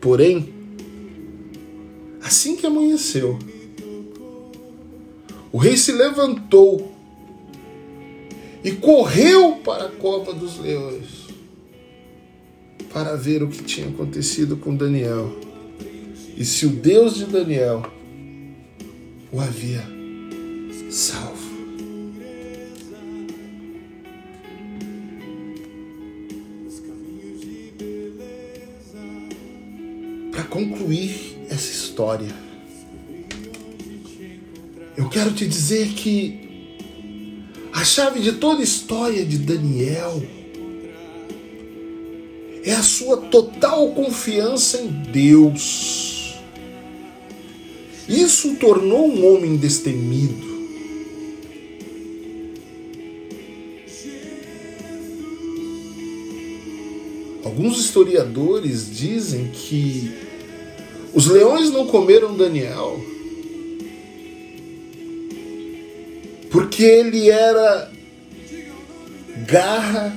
Porém, 0.00 0.52
assim 2.22 2.56
que 2.56 2.66
amanheceu, 2.66 3.38
o 5.52 5.58
rei 5.58 5.76
se 5.76 5.92
levantou 5.92 6.94
e 8.64 8.72
correu 8.72 9.56
para 9.56 9.86
a 9.86 9.90
cova 9.90 10.32
dos 10.32 10.58
leões 10.58 11.28
para 12.92 13.14
ver 13.16 13.42
o 13.42 13.48
que 13.48 13.62
tinha 13.62 13.88
acontecido 13.88 14.56
com 14.56 14.74
Daniel 14.74 15.38
e 16.36 16.44
se 16.44 16.64
o 16.64 16.70
Deus 16.70 17.16
de 17.16 17.26
Daniel 17.26 17.82
o 19.30 19.40
havia 19.40 19.84
salvo. 20.90 21.27
História, 31.98 32.32
eu 34.96 35.08
quero 35.08 35.32
te 35.32 35.44
dizer 35.44 35.88
que 35.94 36.38
a 37.72 37.84
chave 37.84 38.20
de 38.20 38.34
toda 38.34 38.60
a 38.60 38.62
história 38.62 39.24
de 39.24 39.36
Daniel 39.36 40.22
é 42.62 42.70
a 42.70 42.84
sua 42.84 43.16
total 43.16 43.88
confiança 43.94 44.80
em 44.80 44.86
Deus. 45.10 46.38
Isso 48.08 48.52
o 48.52 48.56
tornou 48.56 49.08
um 49.08 49.34
homem 49.34 49.56
destemido. 49.56 50.46
Alguns 57.42 57.76
historiadores 57.80 58.88
dizem 58.96 59.50
que 59.52 60.27
os 61.18 61.26
leões 61.26 61.68
não 61.70 61.84
comeram 61.84 62.36
Daniel 62.36 63.04
porque 66.48 66.84
ele 66.84 67.28
era 67.28 67.90
garra 69.44 70.16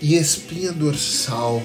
e 0.00 0.16
espinha 0.16 0.72
dorsal. 0.72 1.62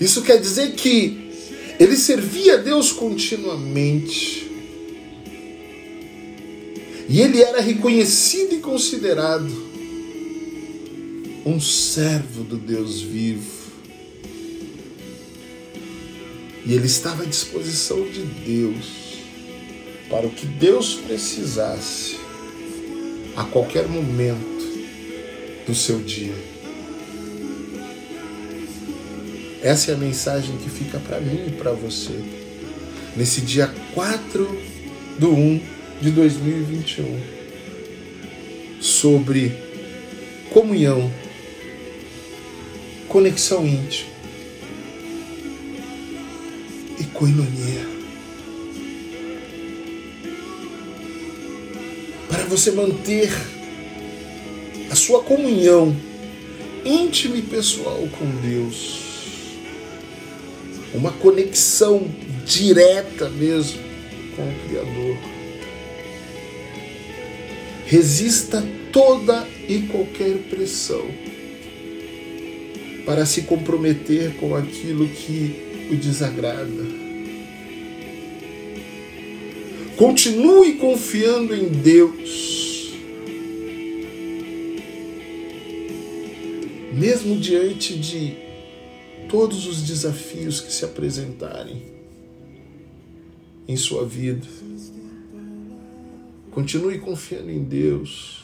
Isso 0.00 0.22
quer 0.22 0.40
dizer 0.40 0.76
que 0.76 1.28
ele 1.80 1.96
servia 1.96 2.54
a 2.54 2.58
Deus 2.58 2.92
continuamente. 2.92 4.48
E 7.08 7.20
ele 7.20 7.42
era 7.42 7.60
reconhecido 7.60 8.54
e 8.54 8.58
considerado 8.58 9.50
um 11.44 11.60
servo 11.60 12.44
do 12.44 12.56
Deus 12.56 13.00
vivo. 13.00 13.61
E 16.64 16.74
ele 16.74 16.86
estava 16.86 17.24
à 17.24 17.26
disposição 17.26 18.08
de 18.08 18.22
Deus 18.22 19.18
para 20.08 20.26
o 20.26 20.30
que 20.30 20.46
Deus 20.46 20.94
precisasse 20.94 22.18
a 23.36 23.44
qualquer 23.44 23.88
momento 23.88 24.62
do 25.66 25.74
seu 25.74 26.00
dia. 26.00 26.34
Essa 29.62 29.92
é 29.92 29.94
a 29.94 29.98
mensagem 29.98 30.56
que 30.58 30.68
fica 30.68 30.98
para 30.98 31.20
mim 31.20 31.46
e 31.48 31.50
para 31.52 31.72
você 31.72 32.20
nesse 33.16 33.40
dia 33.40 33.72
4 33.94 34.62
do 35.18 35.30
1 35.30 35.60
de 36.00 36.10
2021 36.10 37.20
sobre 38.80 39.52
comunhão 40.50 41.12
conexão 43.08 43.66
íntima 43.66 44.11
Para 52.28 52.44
você 52.46 52.72
manter 52.72 53.30
a 54.90 54.96
sua 54.96 55.22
comunhão 55.22 55.96
íntima 56.84 57.36
e 57.36 57.42
pessoal 57.42 58.08
com 58.18 58.28
Deus. 58.40 59.02
Uma 60.92 61.12
conexão 61.12 62.10
direta 62.44 63.28
mesmo 63.28 63.80
com 64.34 64.42
o 64.42 64.54
Criador. 64.66 65.16
Resista 67.86 68.66
toda 68.90 69.46
e 69.68 69.82
qualquer 69.82 70.38
pressão 70.50 71.06
para 73.06 73.24
se 73.26 73.42
comprometer 73.42 74.34
com 74.36 74.54
aquilo 74.54 75.08
que 75.08 75.72
o 75.90 75.96
desagrada. 75.96 76.91
Continue 79.96 80.76
confiando 80.76 81.54
em 81.54 81.68
Deus, 81.68 82.92
mesmo 86.92 87.38
diante 87.38 87.98
de 87.98 88.36
todos 89.28 89.66
os 89.66 89.82
desafios 89.82 90.60
que 90.60 90.72
se 90.72 90.84
apresentarem 90.84 91.82
em 93.68 93.76
sua 93.76 94.04
vida. 94.04 94.46
Continue 96.50 96.98
confiando 96.98 97.50
em 97.50 97.62
Deus 97.62 98.42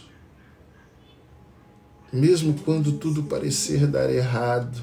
mesmo 2.13 2.55
quando 2.65 2.93
tudo 2.93 3.25
parecer 3.25 3.87
dar 3.87 4.11
errado. 4.11 4.81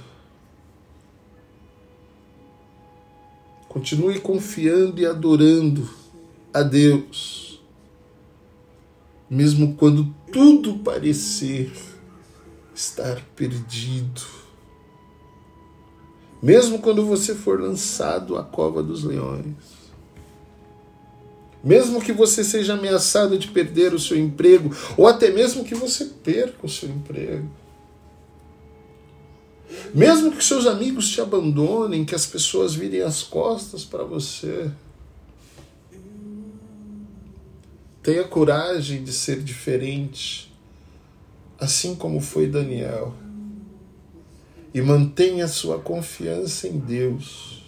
Continue 3.67 4.19
confiando 4.21 5.01
e 5.01 5.05
adorando 5.05 5.89
a 6.55 6.63
Deus, 6.63 7.59
mesmo 9.29 9.75
quando 9.75 10.15
tudo 10.31 10.77
parecer 10.77 11.69
estar 12.73 13.21
perdido. 13.35 14.21
Mesmo 16.41 16.79
quando 16.79 17.05
você 17.05 17.35
for 17.35 17.59
lançado 17.59 18.37
à 18.37 18.43
cova 18.43 18.81
dos 18.81 19.03
leões. 19.03 19.53
Mesmo 21.61 22.01
que 22.01 22.13
você 22.13 22.41
seja 22.41 22.75
ameaçado 22.75 23.37
de 23.37 23.49
perder 23.49 23.93
o 23.93 23.99
seu 23.99 24.17
emprego, 24.17 24.73
ou 24.95 25.07
até 25.07 25.31
mesmo 25.31 25.65
que 25.65 25.75
você 25.75 26.05
perca 26.05 26.65
o 26.65 26.69
seu 26.69 26.87
emprego. 26.87 27.49
Mesmo 29.93 30.31
que 30.31 30.41
seus 30.41 30.67
amigos 30.67 31.09
te 31.09 31.19
abandonem, 31.19 32.05
que 32.05 32.15
as 32.15 32.25
pessoas 32.25 32.73
virem 32.73 33.01
as 33.01 33.23
costas 33.23 33.83
para 33.83 34.05
você. 34.05 34.71
Tenha 38.05 38.23
coragem 38.23 39.03
de 39.03 39.11
ser 39.11 39.41
diferente, 39.41 40.55
assim 41.59 41.95
como 41.95 42.21
foi 42.21 42.45
Daniel. 42.45 43.15
e 44.71 44.79
mantenha 44.79 45.47
sua 45.47 45.79
confiança 45.79 46.67
em 46.67 46.77
Deus, 46.77 47.63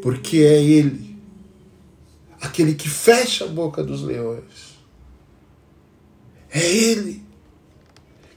porque 0.00 0.36
é 0.36 0.62
Ele, 0.62 1.16
aquele 2.40 2.74
que 2.74 2.88
fecha 2.88 3.46
a 3.46 3.48
boca 3.48 3.82
dos 3.82 4.02
leões, 4.02 4.76
é 6.48 6.64
Ele 6.64 7.20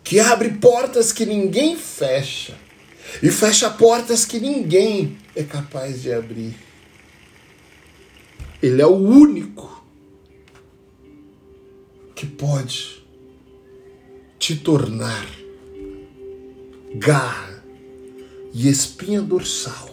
que 0.04 0.20
abre 0.20 0.54
portas 0.54 1.12
que 1.12 1.26
ninguém 1.26 1.78
fecha 1.78 2.58
e 3.22 3.30
fecha 3.30 3.70
portas 3.70 4.26
que 4.26 4.40
ninguém 4.40 5.18
é 5.36 5.44
capaz 5.44 6.02
de 6.02 6.12
abrir. 6.12 6.56
Ele 8.64 8.82
é 8.82 8.88
o 8.88 8.96
único 8.96 9.75
que 12.16 12.26
pode 12.26 13.06
te 14.40 14.56
tornar 14.56 15.28
garra 16.96 17.64
e 18.54 18.70
espinha 18.70 19.22
dorsal 19.22 19.90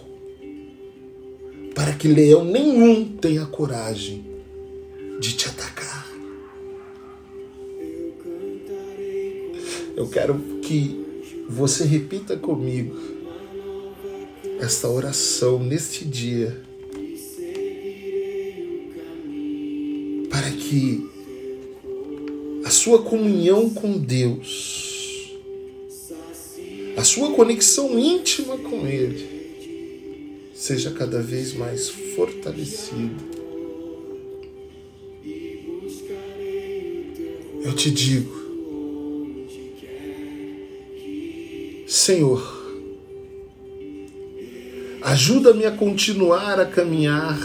para 1.75 1.93
que 1.95 2.07
leão 2.07 2.45
nenhum 2.45 3.17
tenha 3.17 3.45
coragem 3.47 4.25
de 5.21 5.33
te 5.35 5.49
atacar. 5.49 6.07
Eu 9.97 10.09
quero 10.09 10.39
que 10.63 11.45
você 11.49 11.85
repita 11.85 12.37
comigo 12.37 12.97
esta 14.61 14.89
oração 14.89 15.59
neste 15.59 16.05
dia, 16.05 16.63
para 20.31 20.51
que 20.51 21.12
sua 22.83 23.01
comunhão 23.01 23.71
com 23.71 23.97
Deus, 23.97 25.31
a 26.97 27.05
sua 27.05 27.33
conexão 27.33 27.97
íntima 27.97 28.59
com 28.59 28.89
Ele, 28.89 30.51
seja 30.53 30.91
cada 30.91 31.23
vez 31.23 31.55
mais 31.55 31.89
fortalecida. 31.89 33.23
Eu 37.63 37.73
te 37.77 37.89
digo, 37.89 38.35
Senhor, 41.87 42.43
ajuda-me 45.03 45.67
a 45.67 45.71
continuar 45.71 46.59
a 46.59 46.67
caminhar 46.67 47.39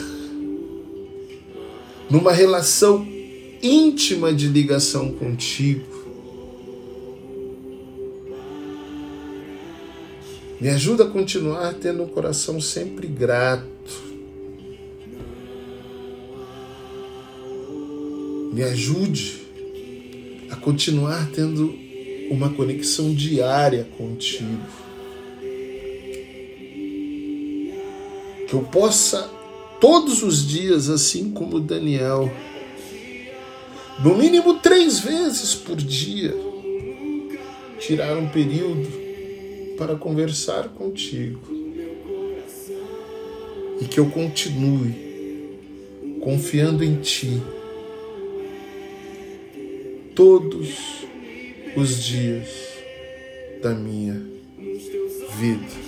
numa 2.10 2.32
relação 2.32 3.17
íntima 3.62 4.34
de 4.34 4.48
ligação 4.48 5.12
contigo. 5.12 5.98
Me 10.60 10.70
ajuda 10.70 11.04
a 11.04 11.08
continuar 11.08 11.74
tendo 11.76 12.04
um 12.04 12.08
coração 12.08 12.60
sempre 12.60 13.08
grato. 13.08 13.68
Me 18.52 18.64
ajude 18.64 19.46
a 20.50 20.56
continuar 20.56 21.30
tendo 21.32 21.76
uma 22.32 22.50
conexão 22.50 23.14
diária 23.14 23.88
contigo. 23.98 24.66
Que 28.48 28.54
eu 28.54 28.62
possa 28.64 29.30
todos 29.80 30.24
os 30.24 30.48
dias, 30.48 30.90
assim 30.90 31.30
como 31.30 31.60
Daniel, 31.60 32.32
no 34.00 34.16
mínimo 34.16 34.60
três 34.60 35.00
vezes 35.00 35.56
por 35.56 35.76
dia, 35.76 36.34
tirar 37.80 38.16
um 38.18 38.30
período 38.30 38.88
para 39.78 39.96
conversar 39.96 40.70
contigo. 40.70 41.42
E 43.80 43.86
que 43.86 44.00
eu 44.00 44.10
continue 44.10 44.96
confiando 46.22 46.84
em 46.84 47.00
Ti 47.00 47.42
todos 50.16 51.06
os 51.76 52.04
dias 52.04 52.50
da 53.62 53.74
minha 53.74 54.20
vida. 55.38 55.88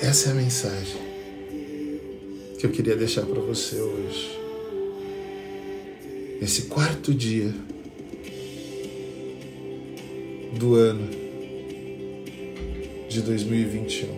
Essa 0.00 0.30
é 0.30 0.32
a 0.32 0.34
mensagem 0.34 1.07
que 2.58 2.66
eu 2.66 2.70
queria 2.70 2.96
deixar 2.96 3.24
para 3.24 3.40
você 3.40 3.80
hoje. 3.80 4.36
Nesse 6.40 6.62
quarto 6.62 7.14
dia 7.14 7.54
do 10.58 10.74
ano 10.74 11.08
de 13.08 13.22
2021. 13.22 14.08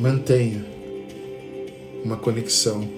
Mantenha 0.00 0.66
uma 2.02 2.16
conexão 2.16 2.88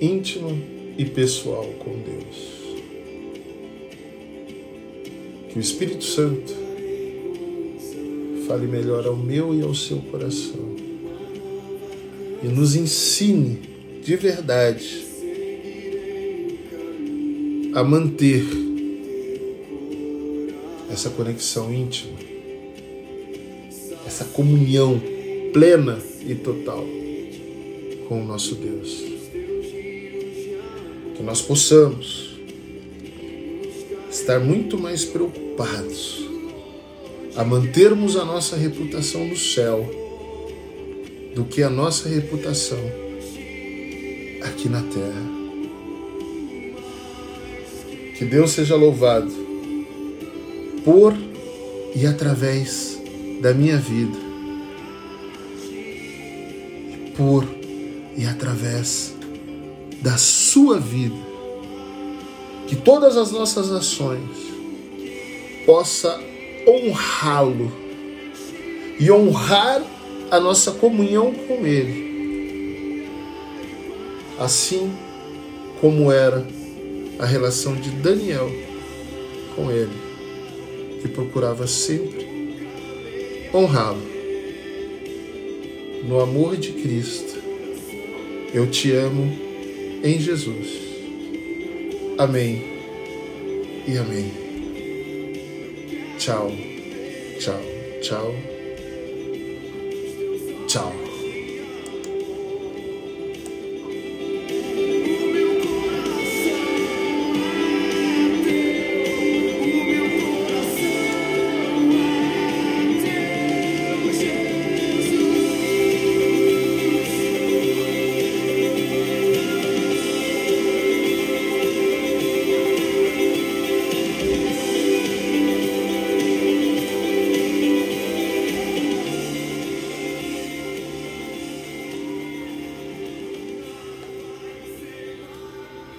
íntima 0.00 0.50
e 0.96 1.04
pessoal 1.04 1.64
com 1.80 1.98
Deus. 1.98 2.56
Que 5.50 5.58
o 5.58 5.60
Espírito 5.60 6.04
Santo 6.04 6.54
fale 8.46 8.68
melhor 8.68 9.04
ao 9.04 9.16
meu 9.16 9.52
e 9.52 9.62
ao 9.62 9.74
seu 9.74 9.98
coração 9.98 10.65
e 12.42 12.46
nos 12.48 12.74
ensine 12.74 13.60
de 14.02 14.16
verdade 14.16 15.04
a 17.74 17.82
manter 17.82 18.44
essa 20.90 21.10
conexão 21.10 21.72
íntima, 21.72 22.18
essa 24.06 24.24
comunhão 24.24 25.00
plena 25.52 25.98
e 26.26 26.34
total 26.34 26.86
com 28.08 28.22
o 28.22 28.24
nosso 28.24 28.54
Deus. 28.54 29.04
Que 31.16 31.22
nós 31.22 31.42
possamos 31.42 32.36
estar 34.10 34.40
muito 34.40 34.78
mais 34.78 35.04
preocupados 35.04 36.24
a 37.34 37.44
mantermos 37.44 38.16
a 38.16 38.24
nossa 38.24 38.56
reputação 38.56 39.26
no 39.26 39.36
céu 39.36 40.05
do 41.36 41.44
que 41.44 41.62
a 41.62 41.68
nossa 41.68 42.08
reputação 42.08 42.80
aqui 44.40 44.70
na 44.70 44.80
terra. 44.80 45.36
Que 48.16 48.24
Deus 48.24 48.52
seja 48.52 48.74
louvado 48.74 49.30
por 50.82 51.14
e 51.94 52.06
através 52.06 52.98
da 53.42 53.52
minha 53.52 53.76
vida, 53.76 54.16
por 57.14 57.44
e 58.16 58.24
através 58.24 59.14
da 60.00 60.16
sua 60.16 60.80
vida, 60.80 61.16
que 62.66 62.76
todas 62.76 63.14
as 63.14 63.30
nossas 63.30 63.70
ações 63.70 64.30
possa 65.66 66.18
honrá-lo 66.66 67.70
e 68.98 69.10
honrar 69.10 69.82
a 70.30 70.40
nossa 70.40 70.72
comunhão 70.72 71.32
com 71.32 71.66
ele, 71.66 73.06
assim 74.38 74.92
como 75.80 76.10
era 76.10 76.46
a 77.18 77.26
relação 77.26 77.74
de 77.74 77.90
Daniel 77.90 78.50
com 79.54 79.70
ele, 79.70 79.92
que 81.00 81.08
procurava 81.08 81.66
sempre 81.66 82.26
honrá-lo 83.54 84.02
no 86.04 86.20
amor 86.20 86.56
de 86.56 86.72
Cristo. 86.72 87.36
Eu 88.52 88.70
te 88.70 88.92
amo 88.92 89.36
em 90.02 90.18
Jesus. 90.20 90.86
Amém 92.18 92.62
e 93.86 93.96
amém. 93.98 94.32
Tchau, 96.18 96.50
tchau, 97.38 97.60
tchau, 98.00 98.55
tchau. 100.76 101.05